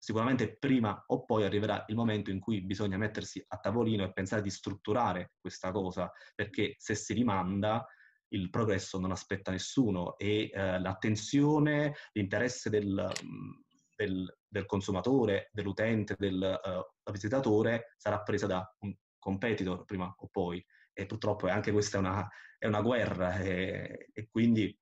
sicuramente 0.01 0.57
prima 0.57 1.05
o 1.09 1.25
poi 1.27 1.45
arriverà 1.45 1.85
il 1.89 1.95
momento 1.95 2.31
in 2.31 2.41
cui 2.41 2.63
bisogna 2.63 2.97
mettersi 2.97 3.45
a 3.47 3.59
tavolino 3.59 4.03
e 4.03 4.13
pensare 4.13 4.41
di 4.41 4.49
strutturare 4.49 5.33
questa 5.39 5.71
cosa, 5.73 6.11
perché 6.35 6.75
se 6.79 6.95
si 6.95 7.13
rimanda 7.13 7.87
il 8.31 8.51
progresso 8.51 8.99
non 8.99 9.11
aspetta 9.11 9.51
nessuno 9.51 10.17
e 10.19 10.51
eh, 10.53 10.81
l'attenzione, 10.81 11.95
l'interesse 12.13 12.71
del, 12.71 13.11
del, 13.97 14.39
del, 14.47 14.67
consumatore, 14.67 15.51
dell'utente, 15.53 16.15
del 16.19 16.61
uh, 16.63 17.11
visitatore 17.11 17.95
sarà 17.97 18.21
presa 18.23 18.47
da 18.47 18.77
un 18.81 18.95
competitor 19.19 19.85
prima 19.85 20.13
o 20.17 20.29
poi. 20.31 20.65
E 20.93 21.07
purtroppo 21.07 21.49
anche 21.49 21.73
questa 21.73 21.97
è 21.97 22.01
una, 22.01 22.29
è 22.59 22.67
una 22.67 22.83
guerra 22.83 23.39
e, 23.39 24.09
e 24.13 24.29
quindi 24.29 24.77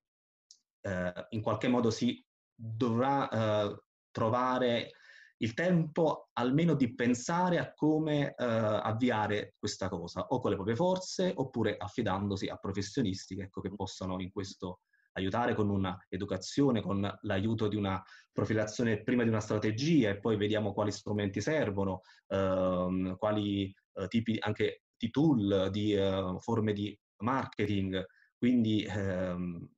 eh, 0.80 1.26
in 1.30 1.42
qualche 1.42 1.68
modo 1.68 1.90
si 1.90 2.24
dovrà 2.54 3.28
eh, 3.28 3.82
trovare 4.10 4.92
il 5.38 5.54
tempo 5.54 6.28
almeno 6.32 6.74
di 6.74 6.94
pensare 6.94 7.58
a 7.58 7.72
come 7.74 8.28
uh, 8.28 8.34
avviare 8.38 9.54
questa 9.58 9.88
cosa, 9.88 10.26
o 10.28 10.40
con 10.40 10.50
le 10.50 10.56
proprie 10.56 10.76
forze, 10.76 11.32
oppure 11.34 11.76
affidandosi 11.76 12.48
a 12.48 12.56
professionisti 12.56 13.38
ecco, 13.38 13.60
che 13.60 13.74
possano 13.74 14.20
in 14.20 14.30
questo 14.32 14.80
aiutare 15.12 15.54
con 15.54 15.68
un'educazione, 15.68 16.80
con 16.80 17.18
l'aiuto 17.22 17.68
di 17.68 17.76
una 17.76 18.02
profilazione 18.32 19.02
prima 19.02 19.22
di 19.24 19.28
una 19.28 19.40
strategia 19.40 20.10
e 20.10 20.18
poi 20.18 20.36
vediamo 20.36 20.72
quali 20.72 20.92
strumenti 20.92 21.40
servono, 21.40 22.02
uh, 22.28 23.16
quali 23.16 23.72
uh, 23.94 24.06
tipi 24.06 24.36
anche 24.38 24.84
di 24.96 25.10
tool, 25.10 25.68
di 25.70 25.94
uh, 25.94 26.38
forme 26.40 26.72
di 26.72 26.98
marketing. 27.22 28.04
Quindi 28.36 28.84
ehm, 28.84 29.68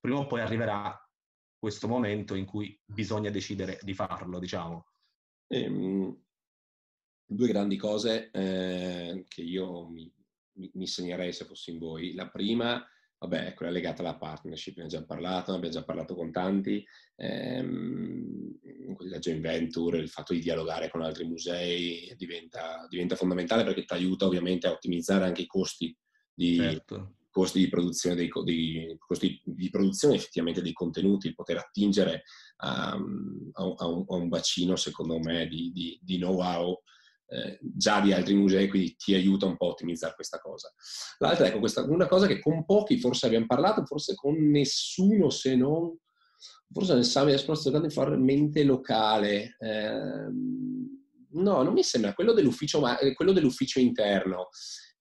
prima 0.00 0.18
o 0.18 0.26
poi 0.26 0.40
arriverà 0.40 1.07
questo 1.58 1.88
momento 1.88 2.34
in 2.34 2.44
cui 2.44 2.78
bisogna 2.84 3.30
decidere 3.30 3.78
di 3.82 3.94
farlo, 3.94 4.38
diciamo? 4.38 4.86
Ehm, 5.48 6.16
due 7.26 7.48
grandi 7.48 7.76
cose 7.76 8.30
eh, 8.30 9.24
che 9.28 9.42
io 9.42 9.88
mi, 9.88 10.10
mi, 10.52 10.70
mi, 10.74 10.86
segnerei 10.86 11.32
se 11.32 11.44
fossi 11.44 11.70
in 11.72 11.78
voi. 11.78 12.14
La 12.14 12.28
prima, 12.28 12.84
vabbè, 13.18 13.46
è 13.46 13.54
quella 13.54 13.72
legata 13.72 14.02
alla 14.02 14.16
partnership, 14.16 14.76
ne 14.76 14.84
abbiamo 14.84 15.02
già 15.02 15.06
parlato, 15.06 15.50
ne 15.50 15.56
abbiamo 15.56 15.74
già 15.74 15.84
parlato 15.84 16.14
con 16.14 16.30
tanti, 16.30 16.84
ehm, 17.16 18.58
la 19.00 19.18
joint 19.18 19.40
venture, 19.40 19.98
il 19.98 20.08
fatto 20.08 20.32
di 20.32 20.40
dialogare 20.40 20.88
con 20.88 21.02
altri 21.02 21.26
musei 21.26 22.14
diventa, 22.16 22.86
diventa 22.88 23.16
fondamentale 23.16 23.64
perché 23.64 23.84
ti 23.84 23.94
aiuta 23.94 24.26
ovviamente 24.26 24.66
a 24.66 24.72
ottimizzare 24.72 25.24
anche 25.24 25.42
i 25.42 25.46
costi 25.46 25.96
di, 26.32 26.56
certo 26.56 27.17
costi 27.38 27.60
di 27.60 27.68
produzione, 27.68 28.16
dei, 28.16 28.28
dei, 28.44 28.96
costi 28.98 29.40
di 29.44 29.70
produzione 29.70 30.16
effettivamente 30.16 30.60
dei 30.60 30.72
contenuti, 30.72 31.34
poter 31.34 31.58
attingere 31.58 32.24
a, 32.56 32.90
a, 32.90 32.96
un, 32.96 34.04
a 34.08 34.14
un, 34.16 34.28
bacino, 34.28 34.74
secondo 34.74 35.20
me, 35.20 35.46
di, 35.46 35.70
di, 35.72 36.00
di 36.02 36.16
know-how 36.16 36.76
eh, 37.28 37.60
già 37.60 38.00
di 38.00 38.12
altri 38.12 38.34
musei, 38.34 38.68
quindi 38.68 38.96
ti 38.96 39.14
aiuta 39.14 39.46
un 39.46 39.56
po' 39.56 39.66
a 39.66 39.70
ottimizzare 39.70 40.14
questa 40.16 40.40
cosa. 40.40 40.72
L'altra, 41.18 41.46
ecco, 41.46 41.60
questa, 41.60 41.82
una 41.82 42.08
cosa 42.08 42.26
che 42.26 42.40
con 42.40 42.64
pochi 42.64 42.98
forse 42.98 43.26
abbiamo 43.26 43.46
parlato, 43.46 43.84
forse 43.84 44.16
con 44.16 44.34
nessuno 44.34 45.30
se 45.30 45.54
non, 45.54 45.96
forse 46.72 46.94
nel 46.94 47.04
Summit 47.04 47.34
Expo 47.34 47.54
cercando 47.54 47.86
di 47.86 47.94
fare 47.94 48.16
mente 48.16 48.64
locale. 48.64 49.54
Eh, 49.60 50.28
no, 51.30 51.62
non 51.62 51.72
mi 51.72 51.84
sembra, 51.84 52.14
quello 52.14 52.32
dell'ufficio, 52.32 52.82
quello 53.14 53.32
dell'ufficio 53.32 53.78
interno 53.78 54.48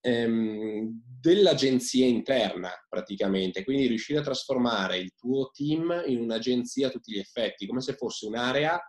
ehm, 0.02 1.02
dell'agenzia 1.20 2.06
interna 2.06 2.72
praticamente, 2.88 3.64
quindi 3.64 3.88
riuscire 3.88 4.20
a 4.20 4.24
trasformare 4.24 4.98
il 4.98 5.14
tuo 5.16 5.50
team 5.52 6.04
in 6.06 6.20
un'agenzia 6.20 6.88
a 6.88 6.92
tutti 6.92 7.14
gli 7.14 7.20
effetti, 7.20 7.66
come 7.66 7.82
se 7.82 7.94
fosse 7.96 8.26
un'area 8.26 8.80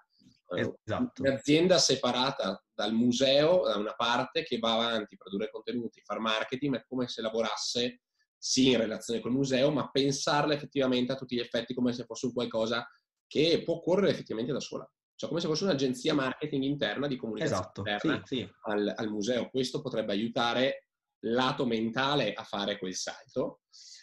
eh, 0.51 0.75
Esatto. 0.83 1.23
Un'azienda 1.23 1.79
separata 1.79 2.62
dal 2.73 2.94
museo 2.94 3.64
da 3.64 3.77
una 3.77 3.94
parte 3.94 4.42
che 4.44 4.59
va 4.59 4.75
avanti 4.75 5.14
a 5.14 5.18
produrre 5.18 5.51
contenuti, 5.51 6.01
fare 6.01 6.21
marketing, 6.21 6.77
è 6.77 6.85
come 6.88 7.07
se 7.07 7.21
lavorasse 7.21 8.01
sì 8.38 8.71
in 8.71 8.79
relazione 8.79 9.21
col 9.21 9.33
museo, 9.33 9.71
ma 9.71 9.90
pensarla 9.90 10.55
effettivamente 10.55 11.12
a 11.12 11.16
tutti 11.16 11.37
gli 11.37 11.40
effetti 11.40 11.75
come 11.75 11.92
se 11.92 12.05
fosse 12.05 12.27
un 12.27 12.33
qualcosa 12.33 12.88
che 13.27 13.62
può 13.62 13.81
correre 13.81 14.12
effettivamente 14.12 14.53
da 14.53 14.61
sola. 14.61 14.90
Cioè 15.14 15.29
come 15.29 15.40
se 15.40 15.49
fosse 15.49 15.64
un'agenzia 15.64 16.14
marketing 16.14 16.62
interna 16.62 17.09
di 17.09 17.16
comunicazione 17.16 17.61
esatto. 17.61 17.81
interna 17.81 18.23
sì, 18.25 18.37
sì. 18.37 18.51
Al, 18.62 18.94
al, 18.97 19.11
museo. 19.11 19.51
Questo 19.51 19.83
potrebbe 19.83 20.12
aiutare 20.12 20.87
lato 21.20 21.66
mentale 21.66 22.33
a 22.33 22.44
fare 22.44 22.78
quel 22.78 22.94
salto. 22.94 23.61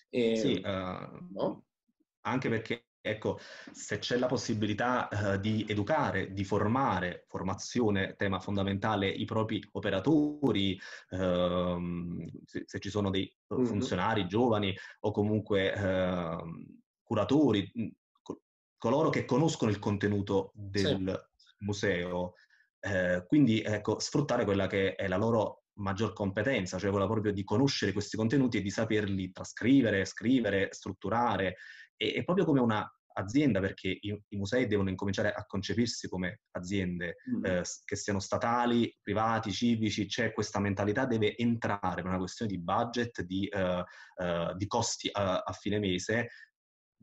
E, 0.09 0.35
sì, 0.37 0.61
uh, 0.63 1.33
no? 1.33 1.65
anche 2.21 2.49
perché 2.49 2.85
Ecco, 3.07 3.37
se 3.71 3.99
c'è 3.99 4.17
la 4.17 4.25
possibilità 4.25 5.07
uh, 5.11 5.37
di 5.37 5.63
educare, 5.67 6.33
di 6.33 6.43
formare, 6.43 7.25
formazione, 7.27 8.15
tema 8.15 8.39
fondamentale, 8.39 9.07
i 9.07 9.25
propri 9.25 9.63
operatori, 9.73 10.75
uh, 11.11 12.27
se, 12.45 12.63
se, 12.65 12.79
ci 12.79 12.89
sono 12.89 13.11
dei 13.11 13.31
mm-hmm. 13.53 13.65
funzionari 13.65 14.25
giovani 14.25 14.75
o 15.01 15.11
comunque 15.11 15.71
uh, 15.71 16.65
curatori, 17.03 17.71
co- 18.23 18.41
coloro 18.75 19.11
che 19.11 19.25
conoscono 19.25 19.69
il 19.69 19.77
contenuto 19.77 20.49
del 20.55 21.29
sì. 21.35 21.53
museo, 21.59 22.33
eh, 22.79 23.23
quindi 23.27 23.61
ecco, 23.61 23.99
sfruttare 23.99 24.45
quella 24.45 24.65
che 24.65 24.95
è 24.95 25.07
la 25.07 25.17
loro 25.17 25.64
maggior 25.75 26.13
competenza, 26.13 26.77
cioè 26.77 26.89
quella 26.91 27.07
proprio 27.07 27.31
di 27.31 27.43
conoscere 27.43 27.91
questi 27.91 28.17
contenuti 28.17 28.57
e 28.57 28.61
di 28.61 28.69
saperli 28.69 29.31
trascrivere, 29.31 30.05
scrivere, 30.05 30.69
strutturare 30.71 31.57
è, 31.95 32.13
è 32.13 32.23
proprio 32.23 32.45
come 32.45 32.59
una 32.59 32.89
azienda 33.17 33.59
perché 33.59 33.87
i, 33.87 34.21
i, 34.27 34.35
musei 34.35 34.67
devono 34.67 34.89
incominciare 34.89 35.31
a 35.31 35.45
concepirsi 35.45 36.09
come 36.09 36.41
aziende 36.51 37.17
mm. 37.29 37.45
eh, 37.45 37.63
che 37.85 37.95
siano 37.95 38.19
statali, 38.19 38.93
privati, 39.01 39.51
civici, 39.51 40.05
c'è 40.05 40.33
questa 40.33 40.59
mentalità, 40.59 41.05
deve 41.05 41.37
entrare 41.37 42.01
per 42.01 42.07
una 42.07 42.17
questione 42.17 42.51
di 42.51 42.59
budget, 42.59 43.21
di, 43.21 43.49
uh, 43.51 44.23
uh, 44.23 44.55
di 44.55 44.67
costi 44.67 45.09
a, 45.11 45.39
a, 45.39 45.51
fine 45.53 45.79
mese, 45.79 46.29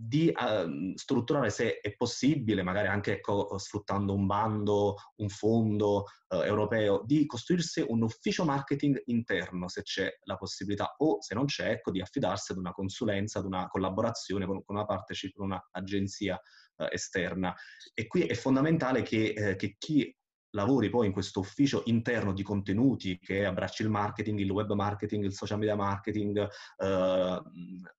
di 0.05 0.35
uh, 0.35 0.97
strutturare 0.97 1.49
se 1.51 1.79
è 1.79 1.95
possibile, 1.95 2.65
magari 2.65 2.89
anche 2.89 3.13
ecco, 3.13 3.57
sfruttando 3.57 4.13
un 4.13 4.27
bando, 4.27 4.97
un 5.17 5.29
fondo 5.29 6.07
uh, 6.29 6.39
europeo, 6.39 7.03
di 7.05 7.25
costruirsi 7.25 7.85
un 7.87 8.03
ufficio 8.03 8.45
marketing 8.45 9.01
interno 9.07 9.69
se 9.69 9.83
c'è 9.83 10.13
la 10.25 10.37
possibilità 10.37 10.95
o 10.99 11.23
se 11.23 11.35
non 11.35 11.45
c'è, 11.45 11.71
ecco, 11.71 11.93
di 11.93 12.01
affidarsi 12.01 12.51
ad 12.51 12.59
una 12.59 12.73
consulenza, 12.73 13.39
ad 13.39 13.45
una 13.45 13.69
collaborazione 13.69 14.45
con, 14.45 14.65
con 14.65 14.75
una 14.75 14.87
partnership, 14.87 15.37
con 15.37 15.53
un'agenzia 15.73 16.41
uh, 16.77 16.87
esterna. 16.91 17.55
E 17.95 18.09
qui 18.09 18.23
è 18.23 18.35
fondamentale 18.35 19.03
che, 19.03 19.33
eh, 19.37 19.57
che 19.57 19.77
chi 19.79 20.13
lavori 20.53 20.89
poi 20.91 21.07
in 21.07 21.13
questo 21.13 21.41
ufficio 21.41 21.83
interno 21.87 22.33
di 22.33 22.43
contenuti 22.43 23.19
che 23.19 23.45
abbracci 23.45 23.83
il 23.83 23.89
marketing, 23.89 24.39
il 24.39 24.51
web 24.51 24.73
marketing, 24.73 25.25
il 25.25 25.35
social 25.35 25.59
media 25.59 25.77
marketing, 25.77 26.49
eh, 26.79 27.43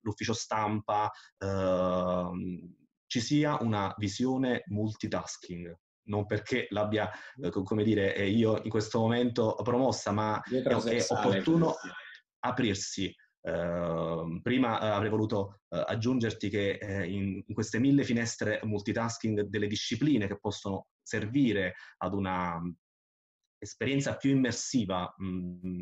l'ufficio 0.02 0.34
stampa, 0.34 1.12
eh, 1.38 2.30
ci 3.08 3.20
sia 3.20 3.58
una 3.62 3.94
visione 3.98 4.64
multitasking. 4.68 5.78
Non 6.06 6.26
perché 6.26 6.68
l'abbia, 6.72 7.10
eh, 7.42 7.50
come 7.50 7.84
dire, 7.84 8.28
io 8.28 8.62
in 8.62 8.70
questo 8.70 9.00
momento 9.00 9.56
promossa, 9.64 10.12
ma 10.12 10.42
è, 10.42 10.62
è 10.62 11.06
opportuno 11.10 11.76
aprirsi 12.40 13.14
Uh, 13.46 14.40
prima 14.42 14.80
uh, 14.80 14.94
avrei 14.94 15.10
voluto 15.10 15.60
uh, 15.68 15.84
aggiungerti 15.86 16.50
che 16.50 16.78
eh, 16.80 17.06
in, 17.10 17.44
in, 17.46 17.54
queste 17.54 17.78
mille 17.78 18.06
finestre 18.06 18.62
multitasking 18.64 19.42
delle 19.42 19.68
discipline 19.68 20.28
che 20.28 20.40
possono 20.40 20.88
servire 21.02 21.74
ad 21.98 22.14
una 22.14 22.56
um, 22.56 22.74
esperienza 23.58 24.16
più 24.16 24.30
immersiva, 24.30 25.14
mh, 25.18 25.28
mm, 25.28 25.82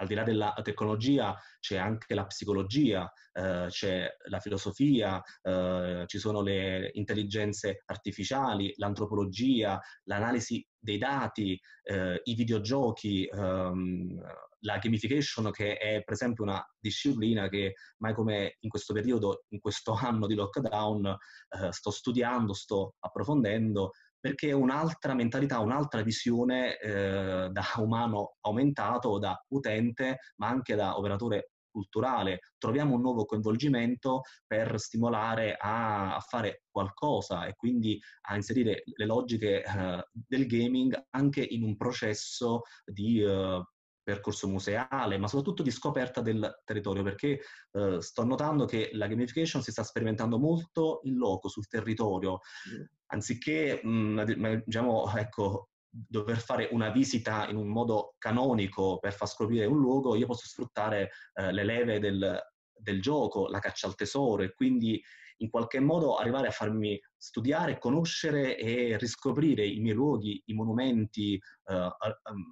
al 0.00 0.06
di 0.06 0.14
là 0.14 0.22
della 0.22 0.54
tecnologia 0.62 1.38
c'è 1.60 1.76
anche 1.76 2.14
la 2.14 2.24
psicologia, 2.24 3.10
eh, 3.32 3.66
c'è 3.68 4.08
la 4.28 4.40
filosofia, 4.40 5.22
eh, 5.42 6.04
ci 6.06 6.18
sono 6.18 6.40
le 6.40 6.90
intelligenze 6.94 7.82
artificiali, 7.84 8.72
l'antropologia, 8.76 9.78
l'analisi 10.04 10.66
dei 10.78 10.96
dati, 10.96 11.60
eh, 11.82 12.20
i 12.24 12.34
videogiochi, 12.34 13.26
ehm, 13.26 14.20
la 14.60 14.78
gamification 14.78 15.50
che 15.50 15.76
è 15.76 16.02
per 16.02 16.14
esempio 16.14 16.44
una 16.44 16.62
disciplina 16.78 17.48
che 17.48 17.74
mai 17.98 18.14
come 18.14 18.56
in 18.60 18.70
questo 18.70 18.92
periodo, 18.94 19.44
in 19.50 19.60
questo 19.60 19.92
anno 20.00 20.26
di 20.26 20.34
lockdown, 20.34 21.06
eh, 21.06 21.72
sto 21.72 21.90
studiando, 21.90 22.54
sto 22.54 22.94
approfondendo, 23.00 23.92
perché 24.20 24.48
è 24.50 24.52
un'altra 24.52 25.14
mentalità, 25.14 25.60
un'altra 25.60 26.02
visione 26.02 26.78
eh, 26.78 27.48
da 27.50 27.64
umano 27.78 28.36
aumentato, 28.40 29.18
da 29.18 29.42
utente, 29.48 30.18
ma 30.36 30.48
anche 30.48 30.74
da 30.74 30.98
operatore 30.98 31.52
culturale. 31.70 32.40
Troviamo 32.58 32.94
un 32.94 33.00
nuovo 33.00 33.24
coinvolgimento 33.24 34.22
per 34.46 34.78
stimolare 34.78 35.56
a, 35.56 36.16
a 36.16 36.20
fare 36.20 36.64
qualcosa 36.70 37.46
e 37.46 37.54
quindi 37.54 37.98
a 38.28 38.36
inserire 38.36 38.82
le 38.84 39.06
logiche 39.06 39.62
eh, 39.62 40.04
del 40.12 40.46
gaming 40.46 41.00
anche 41.10 41.42
in 41.42 41.62
un 41.62 41.76
processo 41.76 42.62
di 42.84 43.22
eh, 43.22 43.62
percorso 44.10 44.48
museale, 44.48 45.18
ma 45.18 45.28
soprattutto 45.28 45.62
di 45.62 45.70
scoperta 45.70 46.20
del 46.20 46.60
territorio, 46.64 47.02
perché 47.02 47.40
eh, 47.72 48.00
sto 48.00 48.24
notando 48.24 48.64
che 48.64 48.90
la 48.92 49.06
gamification 49.06 49.62
si 49.62 49.70
sta 49.70 49.82
sperimentando 49.82 50.38
molto 50.38 51.00
in 51.04 51.16
loco, 51.16 51.48
sul 51.48 51.66
territorio, 51.66 52.34
mm. 52.34 52.82
anziché 53.06 53.80
mh, 53.82 54.62
diciamo, 54.64 55.12
ecco, 55.16 55.68
dover 55.90 56.38
fare 56.38 56.68
una 56.70 56.90
visita 56.90 57.48
in 57.48 57.56
un 57.56 57.68
modo 57.68 58.14
canonico 58.18 58.98
per 58.98 59.12
far 59.12 59.28
scoprire 59.28 59.66
un 59.66 59.78
luogo, 59.78 60.14
io 60.14 60.26
posso 60.26 60.46
sfruttare 60.46 61.10
eh, 61.34 61.52
le 61.52 61.64
leve 61.64 61.98
del, 61.98 62.40
del 62.82 63.00
gioco, 63.00 63.48
la 63.48 63.58
caccia 63.58 63.86
al 63.86 63.94
tesoro 63.94 64.42
e 64.42 64.52
quindi 64.54 65.00
in 65.40 65.50
qualche 65.50 65.80
modo 65.80 66.16
arrivare 66.16 66.48
a 66.48 66.52
farmi 66.52 67.00
studiare, 67.16 67.78
conoscere 67.78 68.58
e 68.58 68.96
riscoprire 68.98 69.66
i 69.66 69.80
miei 69.80 69.94
luoghi, 69.94 70.42
i 70.46 70.54
monumenti, 70.54 71.34
eh, 71.34 71.90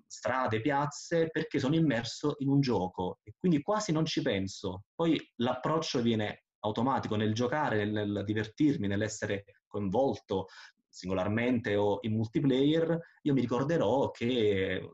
strade, 0.06 0.60
piazze, 0.60 1.28
perché 1.28 1.58
sono 1.58 1.74
immerso 1.74 2.36
in 2.38 2.48
un 2.48 2.60
gioco 2.60 3.18
e 3.22 3.34
quindi 3.38 3.60
quasi 3.60 3.92
non 3.92 4.04
ci 4.06 4.22
penso. 4.22 4.84
Poi 4.94 5.20
l'approccio 5.36 6.00
viene 6.00 6.44
automatico 6.60 7.16
nel 7.16 7.34
giocare, 7.34 7.84
nel, 7.84 8.22
divertirmi, 8.24 8.86
nell'essere 8.86 9.44
coinvolto 9.66 10.46
singolarmente 10.88 11.76
o 11.76 11.98
in 12.02 12.14
multiplayer, 12.14 12.98
io 13.22 13.32
mi 13.32 13.40
ricorderò 13.40 14.10
che 14.10 14.88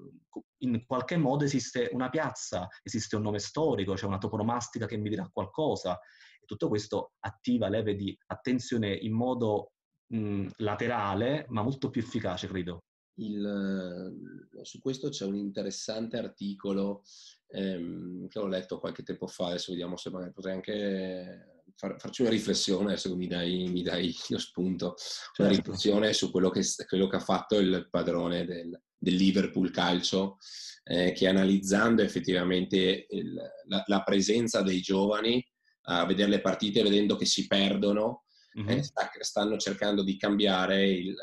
in 0.59 0.85
qualche 0.87 1.17
modo 1.17 1.45
esiste 1.45 1.91
una 1.93 2.09
piazza, 2.09 2.69
esiste 2.83 3.17
un 3.17 3.23
nome 3.23 3.39
storico, 3.39 3.95
c'è 3.95 4.07
una 4.07 4.19
toponomastica 4.19 4.87
che 4.87 4.97
mi 4.97 5.09
dirà 5.09 5.29
qualcosa 5.33 5.99
e 6.41 6.45
tutto 6.47 6.69
questo 6.69 7.13
attiva 7.21 7.69
leve 7.69 7.95
di 7.95 8.17
attenzione 8.27 8.93
in 8.93 9.13
modo 9.13 9.73
mh, 10.09 10.49
laterale, 10.57 11.47
ma 11.49 11.63
molto 11.63 11.91
più 11.91 12.01
efficace, 12.01 12.49
credo. 12.49 12.85
Il, 13.17 14.51
su 14.63 14.81
questo 14.81 15.09
c'è 15.09 15.25
un 15.25 15.37
interessante 15.37 16.19
articolo 16.19 17.05
ehm, 17.47 18.27
che 18.27 18.39
ho 18.41 18.47
letto 18.49 18.81
qualche 18.81 19.05
tempo 19.05 19.29
fa, 19.29 19.49
adesso 19.49 19.71
vediamo 19.71 19.97
se 19.97 20.11
magari 20.11 20.33
potrei 20.33 20.55
anche 20.55 21.54
far, 21.77 21.97
farci 21.99 22.23
una 22.23 22.31
riflessione, 22.31 22.93
adesso 22.93 23.15
mi 23.17 23.27
dai, 23.27 23.69
mi 23.69 23.83
dai 23.83 24.15
lo 24.29 24.39
spunto, 24.39 24.95
certo. 24.97 25.43
una 25.43 25.51
riflessione 25.51 26.13
su 26.13 26.31
quello 26.31 26.51
che, 26.51 26.63
quello 26.89 27.07
che, 27.07 27.17
ha 27.17 27.21
fatto 27.21 27.59
il 27.59 27.89
padrone 27.91 28.45
del, 28.45 28.81
del 28.97 29.15
Liverpool 29.15 29.71
Calcio, 29.71 30.39
eh, 30.85 31.13
che 31.13 31.29
analizzando 31.29 32.03
effettivamente 32.03 33.07
il, 33.09 33.35
la, 33.67 33.83
la, 33.87 34.03
presenza 34.03 34.63
dei 34.63 34.81
giovani 34.81 35.45
a 35.87 36.05
vedere 36.07 36.31
le 36.31 36.41
partite 36.41 36.83
vedendo 36.83 37.17
che 37.17 37.27
si 37.27 37.47
perdono, 37.47 38.25
mm-hmm. 38.59 38.69
eh, 38.79 38.83
sta, 38.83 39.11
stanno 39.21 39.57
cercando 39.57 40.03
di 40.03 40.17
cambiare 40.17 40.89
il, 40.89 41.15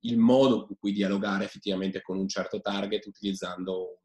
il, 0.00 0.18
modo 0.18 0.66
con 0.66 0.76
cui 0.78 0.92
dialogare 0.92 1.44
effettivamente 1.44 2.02
con 2.02 2.18
un 2.18 2.28
certo 2.28 2.60
target 2.60 3.04
utilizzando 3.06 3.97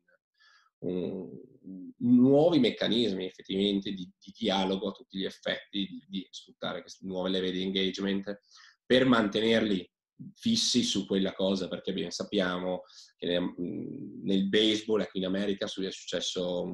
nuovi 1.97 2.59
meccanismi 2.59 3.25
effettivamente 3.25 3.91
di, 3.91 4.09
di, 4.19 4.33
dialogo 4.37 4.89
a 4.89 4.91
tutti 4.91 5.17
gli 5.17 5.25
effetti, 5.25 5.87
di, 5.87 6.05
di 6.07 6.27
sfruttare 6.29 6.81
queste 6.81 7.05
nuove 7.05 7.29
leve 7.29 7.51
di 7.51 7.61
engagement 7.61 8.39
per 8.85 9.05
mantenerli 9.05 9.89
fissi 10.35 10.83
su 10.83 11.05
quella 11.05 11.33
cosa, 11.33 11.67
perché 11.67 11.93
ben 11.93 12.11
sappiamo 12.11 12.83
che 13.15 13.39
mm, 13.39 14.23
nel 14.23 14.47
baseball, 14.47 15.01
ecco 15.01 15.17
in 15.17 15.25
America 15.25 15.65
è, 15.65 15.91
successo, 15.91 16.65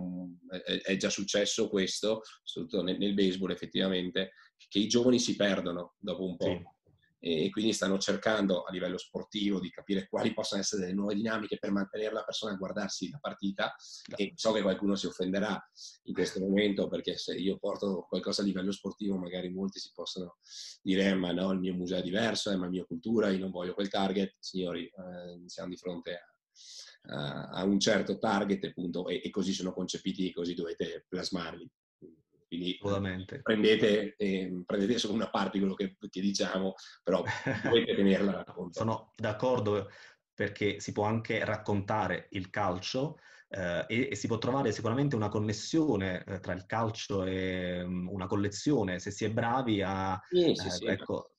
è 0.83 0.95
già 0.97 1.09
successo 1.09 1.69
questo, 1.69 2.21
soprattutto 2.43 2.83
nel, 2.83 2.97
nel 2.97 3.13
baseball 3.13 3.51
effettivamente, 3.51 4.33
che 4.67 4.79
i 4.79 4.87
giovani 4.87 5.19
si 5.19 5.35
perdono 5.35 5.95
dopo 5.99 6.25
un 6.25 6.35
po'. 6.35 6.45
Sì 6.45 6.77
e 7.19 7.49
quindi 7.49 7.73
stanno 7.73 7.97
cercando 7.97 8.63
a 8.63 8.71
livello 8.71 8.97
sportivo 8.97 9.59
di 9.59 9.69
capire 9.69 10.07
quali 10.07 10.33
possono 10.33 10.61
essere 10.61 10.87
le 10.87 10.93
nuove 10.93 11.15
dinamiche 11.15 11.57
per 11.57 11.71
mantenere 11.71 12.13
la 12.13 12.23
persona 12.23 12.53
a 12.53 12.55
guardarsi 12.55 13.09
la 13.09 13.19
partita 13.19 13.75
e 14.15 14.31
so 14.35 14.53
che 14.53 14.61
qualcuno 14.61 14.95
si 14.95 15.05
offenderà 15.05 15.61
in 16.03 16.13
questo 16.13 16.39
momento 16.39 16.87
perché 16.87 17.17
se 17.17 17.35
io 17.35 17.57
porto 17.57 18.05
qualcosa 18.07 18.41
a 18.41 18.45
livello 18.45 18.71
sportivo 18.71 19.17
magari 19.17 19.49
molti 19.49 19.79
si 19.79 19.91
possono 19.93 20.37
dire 20.81 21.09
eh, 21.09 21.15
ma 21.15 21.31
no 21.31 21.51
il 21.51 21.59
mio 21.59 21.73
museo 21.73 21.99
è 21.99 22.01
diverso, 22.01 22.51
eh, 22.51 22.55
ma 22.55 22.65
la 22.65 22.71
mia 22.71 22.85
cultura, 22.85 23.29
io 23.29 23.39
non 23.39 23.51
voglio 23.51 23.73
quel 23.73 23.89
target. 23.89 24.35
Signori 24.39 24.85
eh, 24.85 25.41
siamo 25.47 25.69
di 25.69 25.77
fronte 25.77 26.19
a, 27.07 27.49
a, 27.49 27.63
un 27.63 27.79
certo 27.79 28.17
target 28.17 28.63
appunto 28.65 29.07
e, 29.07 29.21
e 29.23 29.29
così 29.29 29.53
sono 29.53 29.73
concepiti 29.73 30.29
e 30.29 30.33
così 30.33 30.53
dovete 30.53 31.05
plasmarli 31.07 31.69
quindi 32.49 32.79
prendete, 33.43 34.15
eh, 34.17 34.63
prendete, 34.65 34.97
solo 34.97 35.13
una 35.13 35.29
parte 35.29 35.51
di 35.53 35.59
quello 35.59 35.75
che, 35.75 35.95
che 36.09 36.19
diciamo, 36.19 36.73
però 37.03 37.23
dovete 37.63 37.95
tenerla 37.95 38.43
conto. 38.43 38.79
Sono 38.79 39.13
d'accordo 39.15 39.89
perché 40.33 40.79
si 40.79 40.91
può 40.91 41.03
anche 41.03 41.45
raccontare 41.45 42.27
il 42.31 42.49
calcio 42.49 43.19
eh, 43.49 43.85
e, 43.87 44.09
e, 44.11 44.15
si 44.15 44.25
può 44.25 44.39
trovare 44.39 44.71
sicuramente 44.71 45.15
una 45.15 45.29
connessione 45.29 46.23
eh, 46.25 46.39
tra 46.39 46.53
il 46.53 46.65
calcio 46.65 47.23
e 47.23 47.81
um, 47.83 48.09
una 48.09 48.25
collezione, 48.25 48.97
se 48.97 49.11
si 49.11 49.25
è 49.25 49.29
bravi 49.29 49.83
a... 49.83 50.19
Sì, 50.27 50.53
sì, 50.55 50.69
sì. 50.71 50.85
Ecco, 50.85 51.33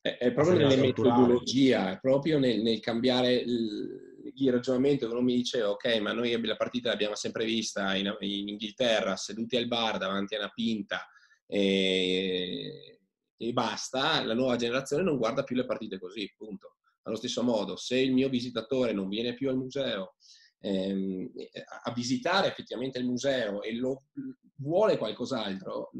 è, 0.00 0.16
è, 0.16 0.32
proprio 0.32 0.56
nelle 0.56 0.76
metodologie, 0.76 1.92
è 1.92 1.98
proprio 2.00 2.38
nel, 2.38 2.62
nel 2.62 2.80
cambiare... 2.80 3.34
Il, 3.34 4.13
il 4.36 4.52
ragionamento 4.52 5.06
che 5.06 5.12
uno 5.12 5.22
mi 5.22 5.36
dice 5.36 5.62
ok 5.62 5.98
ma 6.00 6.12
noi 6.12 6.40
la 6.44 6.56
partita 6.56 6.88
l'abbiamo 6.90 7.14
sempre 7.14 7.44
vista 7.44 7.94
in, 7.94 8.14
in 8.20 8.48
Inghilterra 8.48 9.16
seduti 9.16 9.56
al 9.56 9.66
bar 9.66 9.98
davanti 9.98 10.34
a 10.34 10.38
una 10.38 10.50
pinta 10.50 11.06
e, 11.46 13.00
e, 13.36 13.52
basta 13.52 14.24
la 14.24 14.34
nuova 14.34 14.56
generazione 14.56 15.02
non 15.02 15.18
guarda 15.18 15.44
più 15.44 15.56
le 15.56 15.66
partite 15.66 15.98
così 15.98 16.32
punto. 16.36 16.76
Allo 17.02 17.16
stesso 17.16 17.42
modo 17.42 17.76
se 17.76 17.98
il 17.98 18.12
mio 18.12 18.30
visitatore 18.30 18.92
non 18.92 19.08
viene 19.08 19.34
più 19.34 19.50
al 19.50 19.56
museo 19.56 20.14
ehm, 20.60 21.30
a 21.82 21.92
visitare 21.92 22.48
effettivamente 22.48 22.98
il 22.98 23.04
museo 23.04 23.62
e 23.62 23.74
lo 23.74 24.04
vuole 24.56 24.96
qualcos'altro 24.96 25.90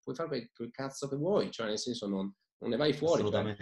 puoi 0.00 0.14
fare 0.14 0.50
quel 0.54 0.70
cazzo 0.70 1.08
che 1.08 1.16
vuoi 1.16 1.50
cioè 1.50 1.66
nel 1.66 1.78
senso 1.78 2.06
non, 2.06 2.32
non 2.58 2.70
ne 2.70 2.76
vai 2.76 2.92
fuori 2.92 3.28
cioè, 3.28 3.56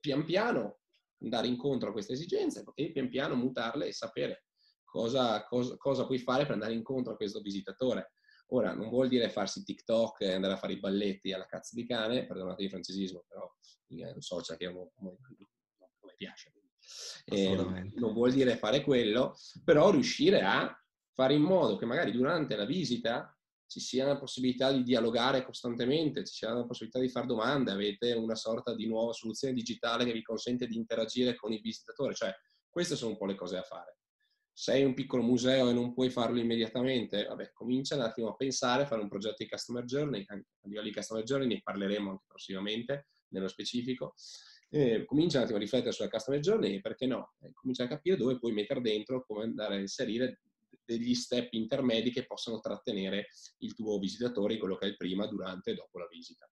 pian 0.00 0.24
piano 0.24 0.78
andare 1.22 1.46
incontro 1.46 1.88
a 1.88 1.92
queste 1.92 2.12
esigenze 2.12 2.64
e 2.74 2.92
pian 2.92 3.08
piano 3.08 3.34
mutarle 3.34 3.86
e 3.86 3.92
sapere 3.92 4.44
cosa, 4.84 5.44
cosa, 5.44 5.76
cosa 5.76 6.06
puoi 6.06 6.18
fare 6.18 6.44
per 6.44 6.52
andare 6.52 6.72
incontro 6.72 7.12
a 7.12 7.16
questo 7.16 7.40
visitatore. 7.40 8.12
Ora, 8.50 8.72
non 8.72 8.88
vuol 8.88 9.08
dire 9.08 9.28
farsi 9.28 9.64
TikTok 9.64 10.20
e 10.20 10.32
andare 10.32 10.54
a 10.54 10.56
fare 10.56 10.74
i 10.74 10.78
balletti 10.78 11.32
alla 11.32 11.46
cazzo 11.46 11.74
di 11.74 11.84
cane, 11.84 12.26
perdonate 12.26 12.62
il 12.62 12.70
francesismo, 12.70 13.24
però 13.26 13.52
è 13.88 14.12
un 14.12 14.20
social 14.20 14.56
che 14.56 14.66
a 14.66 14.72
me 14.72 16.14
piace. 16.16 16.52
Eh, 17.24 17.56
non 17.96 18.12
vuol 18.12 18.32
dire 18.32 18.56
fare 18.56 18.82
quello, 18.82 19.34
però 19.64 19.90
riuscire 19.90 20.42
a 20.42 20.72
fare 21.12 21.34
in 21.34 21.42
modo 21.42 21.76
che 21.76 21.86
magari 21.86 22.12
durante 22.12 22.54
la 22.54 22.64
visita 22.64 23.35
ci 23.66 23.80
sia 23.80 24.06
la 24.06 24.18
possibilità 24.18 24.72
di 24.72 24.82
dialogare 24.82 25.44
costantemente, 25.44 26.24
ci 26.24 26.34
sia 26.34 26.52
la 26.52 26.64
possibilità 26.64 27.00
di 27.00 27.08
fare 27.08 27.26
domande, 27.26 27.72
avete 27.72 28.12
una 28.12 28.34
sorta 28.34 28.74
di 28.74 28.86
nuova 28.86 29.12
soluzione 29.12 29.54
digitale 29.54 30.04
che 30.04 30.12
vi 30.12 30.22
consente 30.22 30.66
di 30.66 30.76
interagire 30.76 31.34
con 31.34 31.52
il 31.52 31.60
visitatore, 31.60 32.14
cioè 32.14 32.32
queste 32.68 32.96
sono 32.96 33.12
un 33.12 33.18
po' 33.18 33.26
le 33.26 33.34
cose 33.34 33.56
da 33.56 33.62
fare. 33.62 33.98
Sei 34.52 34.84
un 34.84 34.94
piccolo 34.94 35.22
museo 35.22 35.68
e 35.68 35.72
non 35.72 35.92
puoi 35.92 36.08
farlo 36.08 36.38
immediatamente, 36.38 37.24
vabbè, 37.24 37.52
comincia 37.52 37.94
un 37.94 38.02
attimo 38.02 38.28
a 38.28 38.36
pensare, 38.36 38.86
fare 38.86 39.02
un 39.02 39.08
progetto 39.08 39.36
di 39.38 39.48
customer 39.48 39.84
journey, 39.84 40.24
a 40.26 40.40
livello 40.62 40.86
di 40.86 40.94
customer 40.94 41.24
journey 41.24 41.48
ne 41.48 41.60
parleremo 41.62 42.10
anche 42.10 42.24
prossimamente, 42.26 43.08
nello 43.28 43.48
specifico, 43.48 44.14
eh, 44.70 45.04
comincia 45.04 45.38
un 45.38 45.44
attimo 45.44 45.58
a 45.58 45.60
riflettere 45.60 45.92
sulla 45.92 46.08
customer 46.08 46.40
journey 46.40 46.76
e 46.76 46.80
perché 46.80 47.06
no, 47.06 47.34
eh, 47.40 47.52
comincia 47.52 47.84
a 47.84 47.88
capire 47.88 48.16
dove 48.16 48.38
puoi 48.38 48.52
mettere 48.52 48.80
dentro, 48.80 49.24
come 49.24 49.44
andare 49.44 49.76
a 49.76 49.78
inserire 49.80 50.40
degli 50.86 51.14
step 51.14 51.52
intermedi 51.52 52.10
che 52.10 52.24
possono 52.24 52.60
trattenere 52.60 53.28
il 53.58 53.74
tuo 53.74 53.98
visitatore 53.98 54.54
in 54.54 54.60
quello 54.60 54.76
che 54.76 54.86
è 54.86 54.88
il 54.88 54.96
prima, 54.96 55.26
durante 55.26 55.72
e 55.72 55.74
dopo 55.74 55.98
la 55.98 56.06
visita. 56.10 56.48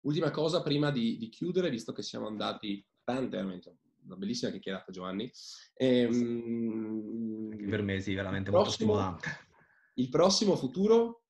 Ultima 0.00 0.30
cosa 0.30 0.62
prima 0.62 0.90
di, 0.90 1.16
di 1.18 1.28
chiudere, 1.28 1.70
visto 1.70 1.92
che 1.92 2.02
siamo 2.02 2.26
andati 2.26 2.84
tante, 3.04 3.36
veramente 3.36 3.76
una 4.04 4.16
bellissima 4.16 4.50
chiacchierata 4.50 4.92
Giovanni. 4.92 5.30
Ehm, 5.74 7.56
per 7.68 7.82
me 7.82 8.00
sì, 8.00 8.14
veramente 8.14 8.50
prossimo, 8.50 8.94
molto 8.94 9.18
stimolante. 9.18 9.46
Il 9.94 10.08
prossimo 10.08 10.56
futuro, 10.56 11.24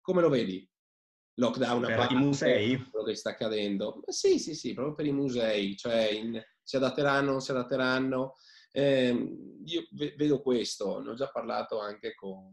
come 0.00 0.20
lo 0.20 0.28
vedi? 0.28 0.68
Lockdown 1.34 1.82
per 1.82 1.96
parte, 1.96 2.14
i 2.14 2.16
musei? 2.16 2.76
Quello 2.90 3.06
che 3.06 3.14
sta 3.14 3.30
accadendo. 3.30 4.02
Sì, 4.06 4.38
sì, 4.38 4.54
sì, 4.54 4.74
proprio 4.74 4.94
per 4.94 5.06
i 5.06 5.12
musei, 5.12 5.76
cioè 5.76 6.10
in, 6.10 6.42
si 6.62 6.76
adatteranno, 6.76 7.30
non 7.30 7.40
si 7.40 7.52
adatteranno. 7.52 8.34
Eh, 8.72 9.36
io 9.64 9.86
vedo 9.92 10.40
questo, 10.40 11.00
ne 11.00 11.10
ho 11.10 11.14
già 11.14 11.28
parlato 11.28 11.78
anche 11.78 12.14
con 12.14 12.52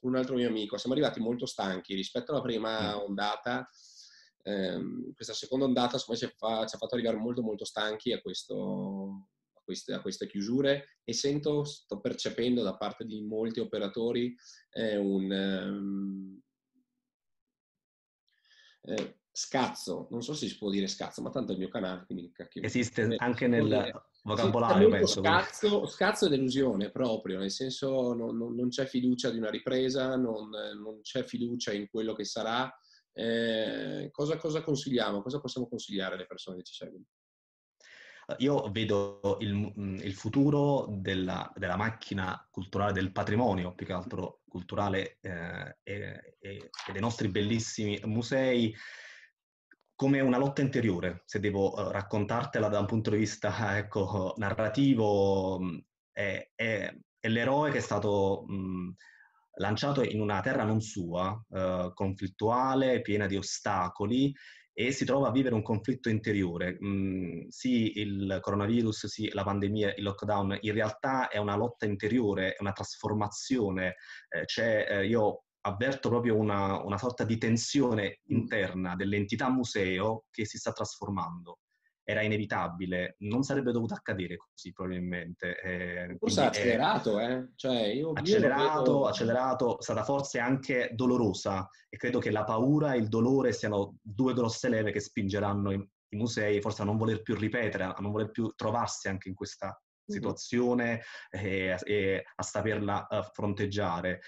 un 0.00 0.16
altro 0.16 0.36
mio 0.36 0.48
amico, 0.48 0.76
siamo 0.76 0.94
arrivati 0.94 1.18
molto 1.18 1.46
stanchi 1.46 1.94
rispetto 1.94 2.32
alla 2.32 2.42
prima 2.42 2.94
mm. 2.94 2.98
ondata. 3.00 3.68
Eh, 4.42 4.78
questa 5.14 5.32
seconda 5.32 5.64
ondata 5.64 5.98
ci, 5.98 6.04
fa, 6.36 6.66
ci, 6.66 6.74
ha 6.74 6.78
fatto 6.78 6.94
arrivare 6.94 7.16
molto 7.16 7.42
molto 7.42 7.64
stanchi 7.64 8.12
a, 8.12 8.20
questo, 8.20 9.28
a, 9.54 10.00
queste, 10.02 10.26
chiusure 10.28 10.98
e 11.02 11.12
sento, 11.14 11.64
sto 11.64 12.00
percependo 12.00 12.62
da 12.62 12.76
parte 12.76 13.06
di 13.06 13.22
molti 13.22 13.60
operatori 13.60 14.36
eh, 14.72 14.96
un 14.98 15.30
um, 15.30 16.40
eh, 18.82 19.20
scazzo, 19.32 20.08
non 20.10 20.22
so 20.22 20.34
se 20.34 20.46
si 20.46 20.58
può 20.58 20.68
dire 20.68 20.86
scazzo, 20.86 21.22
ma 21.22 21.30
tanto 21.30 21.52
è 21.52 21.54
il 21.54 21.60
mio 21.60 21.70
canale, 21.70 22.04
quindi 22.04 22.30
Esiste 22.60 23.14
anche 23.16 23.48
nel, 23.48 23.90
vocabolario, 24.24 24.88
penso. 24.88 25.20
Scazzo, 25.20 25.86
scazzo 25.86 26.26
e 26.26 26.30
delusione 26.30 26.90
proprio, 26.90 27.38
nel 27.38 27.50
senso 27.50 28.14
non, 28.14 28.36
non, 28.36 28.54
non 28.54 28.68
c'è 28.68 28.86
fiducia 28.86 29.30
di 29.30 29.38
una 29.38 29.50
ripresa, 29.50 30.16
non, 30.16 30.48
non, 30.48 31.00
c'è 31.02 31.22
fiducia 31.22 31.72
in 31.72 31.88
quello 31.88 32.14
che 32.14 32.24
sarà. 32.24 32.72
Eh, 33.12 34.08
cosa, 34.10 34.36
cosa 34.38 34.62
consigliamo? 34.62 35.22
Cosa 35.22 35.40
possiamo 35.40 35.68
consigliare 35.68 36.14
alle 36.14 36.26
persone 36.26 36.56
che 36.56 36.64
ci 36.64 36.74
seguono? 36.74 37.04
Io 38.38 38.70
vedo 38.70 39.36
il, 39.40 39.54
mm, 39.54 39.96
il 39.96 40.14
futuro 40.14 40.86
della, 40.88 41.52
della, 41.54 41.76
macchina 41.76 42.46
culturale, 42.50 42.92
del 42.92 43.12
patrimonio 43.12 43.74
più 43.74 43.84
che 43.84 43.92
altro 43.92 44.40
culturale 44.48 45.18
eh, 45.20 45.76
e, 45.82 46.36
e, 46.38 46.70
dei 46.90 47.00
nostri 47.00 47.28
bellissimi 47.28 48.00
musei 48.04 48.74
come 49.94 50.20
una 50.20 50.38
lotta 50.38 50.60
interiore, 50.60 51.22
se 51.24 51.40
devo 51.40 51.72
uh, 51.72 51.90
raccontartela 51.90 52.68
da 52.68 52.80
un 52.80 52.86
punto 52.86 53.10
di 53.10 53.18
vista 53.18 53.52
ecco, 53.78 54.34
narrativo, 54.36 55.60
mm, 55.60 55.78
è, 56.12 56.50
è, 56.54 56.94
è, 57.20 57.28
l'eroe 57.28 57.70
che 57.70 57.78
è 57.78 57.80
stato 57.80 58.44
mh, 58.46 58.54
mm, 58.54 58.88
lanciato 59.56 60.02
in 60.02 60.20
una 60.20 60.40
terra 60.40 60.64
non 60.64 60.80
sua, 60.80 61.40
uh, 61.48 61.92
conflittuale, 61.92 63.00
piena 63.02 63.26
di 63.26 63.36
ostacoli 63.36 64.32
e 64.76 64.90
si 64.90 65.04
trova 65.04 65.28
a 65.28 65.30
vivere 65.30 65.54
un 65.54 65.62
conflitto 65.62 66.08
interiore. 66.08 66.76
Mm, 66.84 67.46
sì, 67.48 68.00
il 68.00 68.38
coronavirus, 68.40 69.06
sì, 69.06 69.30
la 69.32 69.44
pandemia, 69.44 69.94
il 69.94 70.02
lockdown, 70.02 70.58
in 70.60 70.72
realtà 70.72 71.28
è 71.28 71.38
una 71.38 71.54
lotta 71.54 71.86
interiore, 71.86 72.54
è 72.54 72.56
una 72.60 72.72
trasformazione. 72.72 73.94
Eh, 74.28 74.86
eh, 74.88 75.06
io 75.06 75.43
avverto 75.66 76.08
proprio 76.08 76.36
una, 76.36 76.82
una, 76.82 76.98
sorta 76.98 77.24
di 77.24 77.38
tensione 77.38 78.20
interna 78.28 78.94
dell'entità 78.94 79.50
museo 79.50 80.24
che 80.30 80.44
si 80.44 80.58
sta 80.58 80.72
trasformando. 80.72 81.60
Era 82.06 82.20
inevitabile, 82.20 83.16
non 83.20 83.44
sarebbe 83.44 83.72
dovuto 83.72 83.94
accadere 83.94 84.36
così 84.36 84.72
probabilmente. 84.72 85.58
Eh, 85.58 86.16
forse 86.18 86.42
ha 86.42 86.46
accelerato, 86.48 87.18
eh? 87.18 87.48
Cioè, 87.56 87.80
io, 87.86 88.12
accelerato, 88.12 88.90
io 88.90 89.06
accelerato, 89.06 89.76
stata 89.80 90.04
forse 90.04 90.38
anche 90.38 90.90
dolorosa 90.92 91.66
e 91.88 91.96
credo 91.96 92.18
che 92.18 92.30
la 92.30 92.44
paura 92.44 92.92
e 92.92 92.98
il 92.98 93.08
dolore 93.08 93.54
siano 93.54 93.96
due 94.02 94.34
grosse 94.34 94.68
leve 94.68 94.92
che 94.92 95.00
spingeranno 95.00 95.72
i, 95.72 95.76
i 96.10 96.16
musei 96.16 96.60
forse 96.60 96.82
a 96.82 96.84
non 96.84 96.98
voler 96.98 97.22
più 97.22 97.36
ripetere, 97.36 97.84
a 97.84 97.96
non 98.00 98.12
voler 98.12 98.30
più 98.30 98.52
trovarsi 98.54 99.08
anche 99.08 99.30
in 99.30 99.34
questa 99.34 99.74
situazione 100.06 101.02
e, 101.30 101.74
e, 101.84 102.22
a 102.34 102.42
saperla 102.42 103.06
uh, 103.08 103.22
fronteggiare 103.32 104.20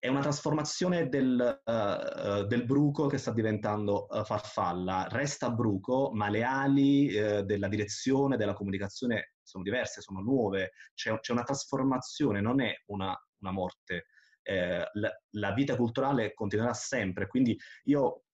è 0.00 0.08
una 0.08 0.22
trasformazione 0.22 1.10
del, 1.10 1.60
uh, 1.62 2.46
del, 2.46 2.64
bruco 2.64 3.06
che 3.06 3.18
sta 3.18 3.32
diventando 3.32 4.06
uh, 4.08 4.24
farfalla. 4.24 5.06
Resta 5.10 5.50
bruco, 5.50 6.10
ma 6.14 6.30
le 6.30 6.42
ali 6.42 7.14
uh, 7.14 7.42
della 7.42 7.68
direzione, 7.68 8.38
della 8.38 8.54
comunicazione 8.54 9.34
sono 9.42 9.62
diverse, 9.62 10.00
sono 10.00 10.20
nuove. 10.20 10.72
C'è, 10.94 11.20
c'è 11.20 11.32
una 11.32 11.42
trasformazione, 11.42 12.40
non 12.40 12.62
è 12.62 12.72
una, 12.86 13.14
una 13.40 13.52
morte. 13.52 14.06
Eh, 14.42 14.88
la, 14.92 15.10
la, 15.32 15.52
vita 15.52 15.76
culturale 15.76 16.32
continuerà 16.32 16.72
sempre. 16.72 17.26
Quindi 17.26 17.58
io 17.84 18.24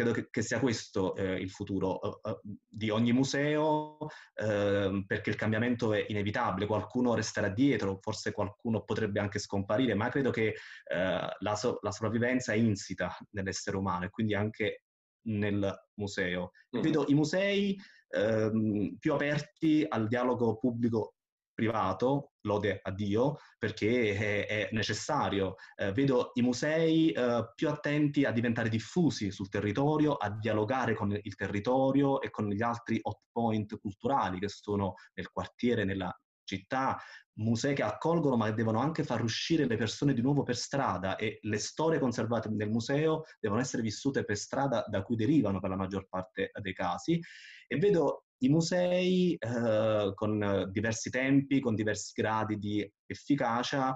credo 0.00 0.12
che, 0.12 0.28
che 0.30 0.42
sia 0.42 0.58
questo 0.58 1.14
eh, 1.14 1.34
il 1.34 1.50
futuro 1.50 1.98
uh, 2.00 2.40
di 2.66 2.88
ogni 2.90 3.12
museo, 3.12 3.98
uh, 3.98 5.04
perché 5.06 5.30
il 5.30 5.36
cambiamento 5.36 5.92
è 5.92 6.04
inevitabile, 6.08 6.66
qualcuno 6.66 7.14
resterà 7.14 7.48
dietro, 7.48 7.98
forse 8.00 8.32
qualcuno 8.32 8.82
potrebbe 8.82 9.20
anche 9.20 9.38
scomparire, 9.38 9.94
ma 9.94 10.08
credo 10.08 10.30
che 10.30 10.54
la, 10.92 11.54
so- 11.54 11.78
la, 11.82 11.92
sopravvivenza 11.92 12.52
è 12.52 12.56
insita 12.56 13.16
nell'essere 13.30 13.76
umano 13.76 14.06
e 14.06 14.10
quindi 14.10 14.34
anche 14.34 14.84
nel 15.26 15.72
museo. 15.94 16.50
Mm. 16.76 16.80
Vedo 16.80 17.04
i 17.08 17.14
musei 17.14 17.76
ehm, 18.08 18.96
più 18.98 19.12
aperti 19.12 19.84
al 19.86 20.08
dialogo 20.08 20.58
pubblico 20.58 21.14
privato, 21.60 22.32
lode 22.46 22.80
a 22.82 22.90
Dio, 22.90 23.36
perché 23.58 24.16
è, 24.16 24.46
è 24.46 24.68
necessario. 24.72 25.56
Eh, 25.76 25.92
vedo 25.92 26.30
i 26.34 26.42
musei 26.42 27.12
eh, 27.12 27.52
più 27.54 27.68
attenti 27.68 28.24
a 28.24 28.32
diventare 28.32 28.70
diffusi 28.70 29.30
sul 29.30 29.50
territorio, 29.50 30.14
a 30.14 30.30
dialogare 30.30 30.94
con 30.94 31.12
il 31.12 31.34
territorio 31.34 32.22
e 32.22 32.30
con 32.30 32.48
gli 32.48 32.62
altri 32.62 32.98
hot 33.02 33.20
point 33.30 33.78
culturali 33.78 34.38
che 34.38 34.48
sono 34.48 34.94
nel 35.12 35.30
quartiere, 35.30 35.84
nella 35.84 36.10
città, 36.44 36.98
musei 37.34 37.74
che 37.74 37.82
accolgono 37.82 38.36
ma 38.36 38.50
devono 38.50 38.80
anche 38.80 39.04
far 39.04 39.22
uscire 39.22 39.66
le 39.66 39.76
persone 39.76 40.14
di 40.14 40.20
nuovo 40.20 40.42
per 40.42 40.56
strada 40.56 41.16
e 41.16 41.38
le 41.42 41.58
storie 41.58 41.98
conservate 41.98 42.48
nel 42.50 42.68
museo 42.68 43.22
devono 43.38 43.60
essere 43.60 43.82
vissute 43.82 44.24
per 44.24 44.36
strada 44.36 44.84
da 44.86 45.02
cui 45.02 45.16
derivano 45.16 45.60
per 45.60 45.70
la 45.70 45.76
maggior 45.76 46.06
parte 46.08 46.50
dei 46.60 46.74
casi 46.74 47.18
e 47.66 47.78
vedo 47.78 48.24
i 48.42 48.48
musei 48.48 49.34
eh, 49.34 50.12
con 50.14 50.68
diversi 50.70 51.10
tempi, 51.10 51.60
con 51.60 51.74
diversi 51.74 52.12
gradi 52.14 52.58
di 52.58 52.92
efficacia, 53.06 53.94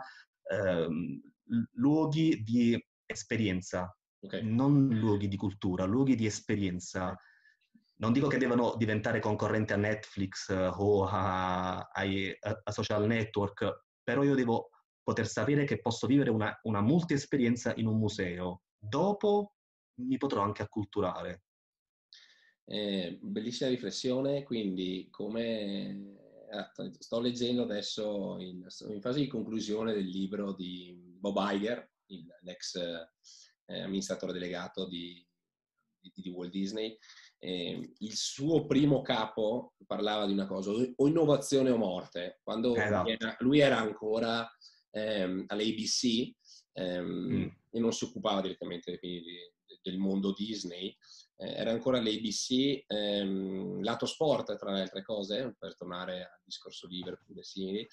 eh, 0.51 0.89
luoghi 1.73 2.43
di 2.43 2.79
esperienza, 3.07 3.95
okay. 4.21 4.43
non 4.43 4.89
luoghi 4.89 5.29
di 5.29 5.37
cultura, 5.37 5.85
luoghi 5.85 6.15
di 6.15 6.27
esperienza. 6.27 7.17
Non 7.97 8.13
dico 8.13 8.27
che 8.27 8.39
devono 8.39 8.75
diventare 8.77 9.21
concorrenti 9.21 9.73
a 9.73 9.77
Netflix 9.77 10.49
uh, 10.49 10.73
o 10.77 11.07
a, 11.07 11.79
a, 11.79 12.03
a, 12.65 12.73
social 12.73 13.07
network, 13.07 13.85
però 14.03 14.25
io 14.25 14.35
devo 14.35 14.71
poter 15.03 15.29
sapere 15.29 15.65
che 15.65 15.81
posso 15.81 16.07
vivere 16.07 16.31
una, 16.31 16.59
una 16.63 16.81
multi-esperienza 16.81 17.73
in 17.77 17.87
un 17.87 17.99
museo. 17.99 18.63
Dopo 18.77 19.55
mi 20.01 20.17
potrò 20.17 20.43
anche 20.43 20.63
acculturare. 20.63 21.44
Eh, 22.67 23.19
bellissima 23.21 23.69
riflessione, 23.69 24.43
quindi 24.43 25.09
come 25.11 26.17
eh, 26.51 26.93
sto 26.99 27.21
leggendo 27.21 27.63
adesso 27.63 28.39
in, 28.39 28.67
in, 28.89 29.01
fase 29.01 29.21
di 29.21 29.27
conclusione 29.27 29.93
del 29.93 30.07
libro 30.07 30.53
di 30.53 30.95
Bob 30.97 31.37
Iger, 31.39 31.91
l'ex 32.43 32.77
eh, 32.77 33.81
amministratore 33.81 34.33
delegato 34.33 34.87
di, 34.87 35.27
di, 36.01 36.13
di 36.15 36.31
Walt 36.31 36.51
Disney. 36.51 36.97
Eh, 37.39 37.93
il 37.99 38.15
suo 38.15 38.67
primo 38.67 39.03
capo 39.03 39.75
parlava 39.87 40.27
di 40.27 40.33
una 40.33 40.47
cosa, 40.47 40.71
o 40.71 41.07
innovazione 41.07 41.71
o 41.71 41.77
morte, 41.77 42.41
quando 42.43 42.75
esatto. 42.75 43.09
era, 43.11 43.37
lui 43.41 43.59
era 43.59 43.79
ancora 43.79 44.49
ehm, 44.91 45.45
all'ABC 45.49 46.35
ehm, 46.73 47.07
mm. 47.07 47.49
e 47.71 47.79
non 47.81 47.93
si 47.93 48.05
occupava 48.05 48.41
direttamente 48.41 48.99
di, 49.01 49.23
del 49.85 49.99
mondo 49.99 50.33
Disney, 50.33 50.97
eh, 51.37 51.53
era 51.53 51.71
ancora 51.71 52.01
l'ABC, 52.01 52.85
ehm, 52.87 53.83
lato 53.83 54.07
sport 54.07 54.57
tra 54.57 54.73
le 54.73 54.81
altre 54.81 55.03
cose, 55.03 55.55
per 55.59 55.77
tornare 55.77 56.23
al 56.23 56.41
discorso 56.43 56.87
Liverpool 56.87 57.39
e 57.39 57.45
simili, 57.45 57.89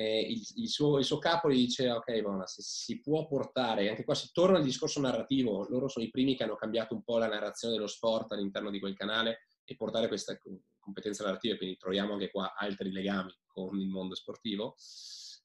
il, 0.00 0.42
il, 0.56 0.68
suo, 0.68 0.98
il, 0.98 1.04
suo, 1.04 1.18
capo 1.18 1.50
gli 1.50 1.56
diceva, 1.56 1.96
ok 1.96 2.20
Bona, 2.22 2.46
se 2.46 2.62
si 2.62 3.00
può 3.00 3.26
portare, 3.26 3.90
anche 3.90 4.04
qua 4.04 4.14
si 4.14 4.30
torna 4.32 4.56
al 4.56 4.64
discorso 4.64 5.00
narrativo, 5.00 5.66
loro 5.68 5.88
sono 5.88 6.04
i 6.04 6.10
primi 6.10 6.36
che 6.36 6.44
hanno 6.44 6.56
cambiato 6.56 6.94
un 6.94 7.02
po' 7.02 7.18
la 7.18 7.28
narrazione 7.28 7.74
dello 7.74 7.86
sport 7.86 8.32
all'interno 8.32 8.70
di 8.70 8.80
quel 8.80 8.94
canale 8.94 9.40
e 9.64 9.76
portare 9.76 10.08
queste 10.08 10.40
competenze 10.78 11.22
narrative, 11.22 11.58
quindi 11.58 11.76
troviamo 11.76 12.14
anche 12.14 12.30
qua 12.30 12.54
altri 12.56 12.90
legami 12.90 13.32
con 13.46 13.78
il 13.78 13.88
mondo 13.88 14.14
sportivo. 14.14 14.74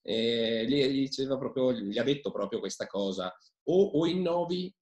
E 0.01 0.65
gli, 0.67 0.85
gli, 0.85 1.27
proprio, 1.27 1.73
gli 1.73 1.97
ha 1.97 2.03
detto 2.03 2.31
proprio 2.31 2.59
questa 2.59 2.85
cosa, 2.85 3.35
o, 3.63 3.83
o 3.99 4.05
innovi 4.05 4.73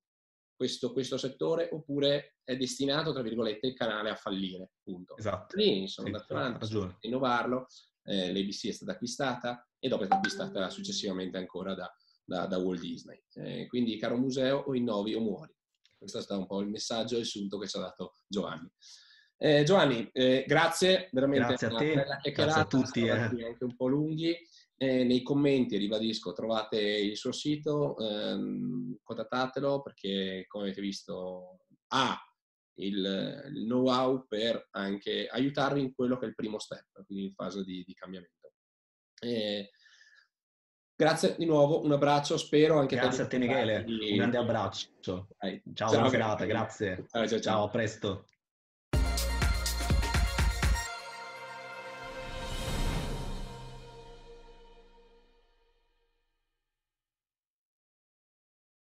questo, 0.55 0.91
questo, 0.91 1.17
settore 1.17 1.69
oppure 1.71 2.37
è 2.43 2.55
destinato, 2.55 3.13
tra 3.13 3.21
virgolette, 3.21 3.67
il 3.67 3.73
canale 3.73 4.09
a 4.09 4.15
fallire, 4.15 4.71
punto. 4.83 5.17
Esatto. 5.17 5.55
Quindi 5.55 5.87
sono 5.87 6.07
sì, 6.07 6.13
andato 6.13 6.35
avanti 6.35 6.77
a 6.77 6.97
innovarlo, 7.01 7.67
eh, 8.03 8.33
l'ABC 8.33 8.67
è 8.67 8.71
stata 8.71 8.91
acquistata 8.91 9.67
e 9.79 9.87
dopo 9.87 10.03
è 10.03 10.05
stata 10.05 10.19
acquistata 10.19 10.69
successivamente 10.69 11.37
ancora 11.37 11.73
da, 11.73 11.91
da, 12.23 12.45
da 12.45 12.57
Walt 12.57 12.79
Disney. 12.79 13.21
Eh, 13.33 13.67
quindi, 13.67 13.97
caro 13.97 14.17
museo, 14.17 14.59
o 14.59 14.75
innovi 14.75 15.13
o 15.13 15.19
muori. 15.19 15.53
Questo 15.97 16.19
è 16.19 16.21
stato 16.21 16.41
un 16.41 16.47
po' 16.47 16.59
il 16.61 16.69
messaggio 16.69 17.15
e 17.15 17.19
il 17.19 17.25
sunto 17.25 17.57
che 17.57 17.67
ci 17.67 17.77
ha 17.77 17.81
dato 17.81 18.17
Giovanni. 18.27 18.69
Eh, 19.37 19.63
Giovanni, 19.63 20.09
eh, 20.13 20.45
grazie, 20.47 21.09
veramente 21.11 21.47
grazie 21.47 21.67
a 21.67 21.75
te, 21.75 22.31
grazie 22.31 22.61
a 22.61 22.65
tutti. 22.65 23.05
Eh. 23.05 23.09
Anche 23.09 23.63
un 23.63 23.75
po' 23.75 23.87
lunghi. 23.87 24.37
Eh, 24.83 25.05
nei 25.05 25.21
commenti, 25.21 25.77
ribadisco, 25.77 26.33
trovate 26.33 26.77
il 26.77 27.15
suo 27.15 27.31
sito, 27.31 27.97
ehm, 27.97 28.97
contattatelo 29.01 29.81
perché 29.81 30.43
come 30.45 30.65
avete 30.65 30.81
visto 30.81 31.59
ha 31.93 32.21
il, 32.79 32.97
il, 33.53 33.63
know-how 33.63 34.25
per 34.27 34.67
anche 34.71 35.27
aiutarvi 35.27 35.79
in 35.79 35.93
quello 35.93 36.17
che 36.17 36.25
è 36.25 36.27
il 36.27 36.35
primo 36.35 36.59
step, 36.59 37.05
quindi 37.05 37.27
in 37.27 37.33
fase 37.33 37.63
di, 37.63 37.81
di 37.85 37.93
cambiamento. 37.93 38.51
Eh, 39.21 39.69
grazie 40.93 41.35
di 41.37 41.45
nuovo, 41.45 41.81
un 41.81 41.93
abbraccio, 41.93 42.35
spero 42.35 42.77
anche 42.77 42.97
grazie 42.97 43.23
a 43.23 43.27
te 43.27 43.37
Michele, 43.37 43.85
di... 43.85 44.09
un 44.09 44.17
grande 44.17 44.37
abbraccio. 44.37 44.89
Ciao, 44.99 45.27
ciao 45.73 45.91
buona 45.91 46.09
serata, 46.09 46.43
grazie. 46.43 47.05
Ciao, 47.09 47.25
ciao, 47.25 47.27
ciao. 47.27 47.39
ciao, 47.39 47.63
a 47.63 47.69
presto. 47.69 48.25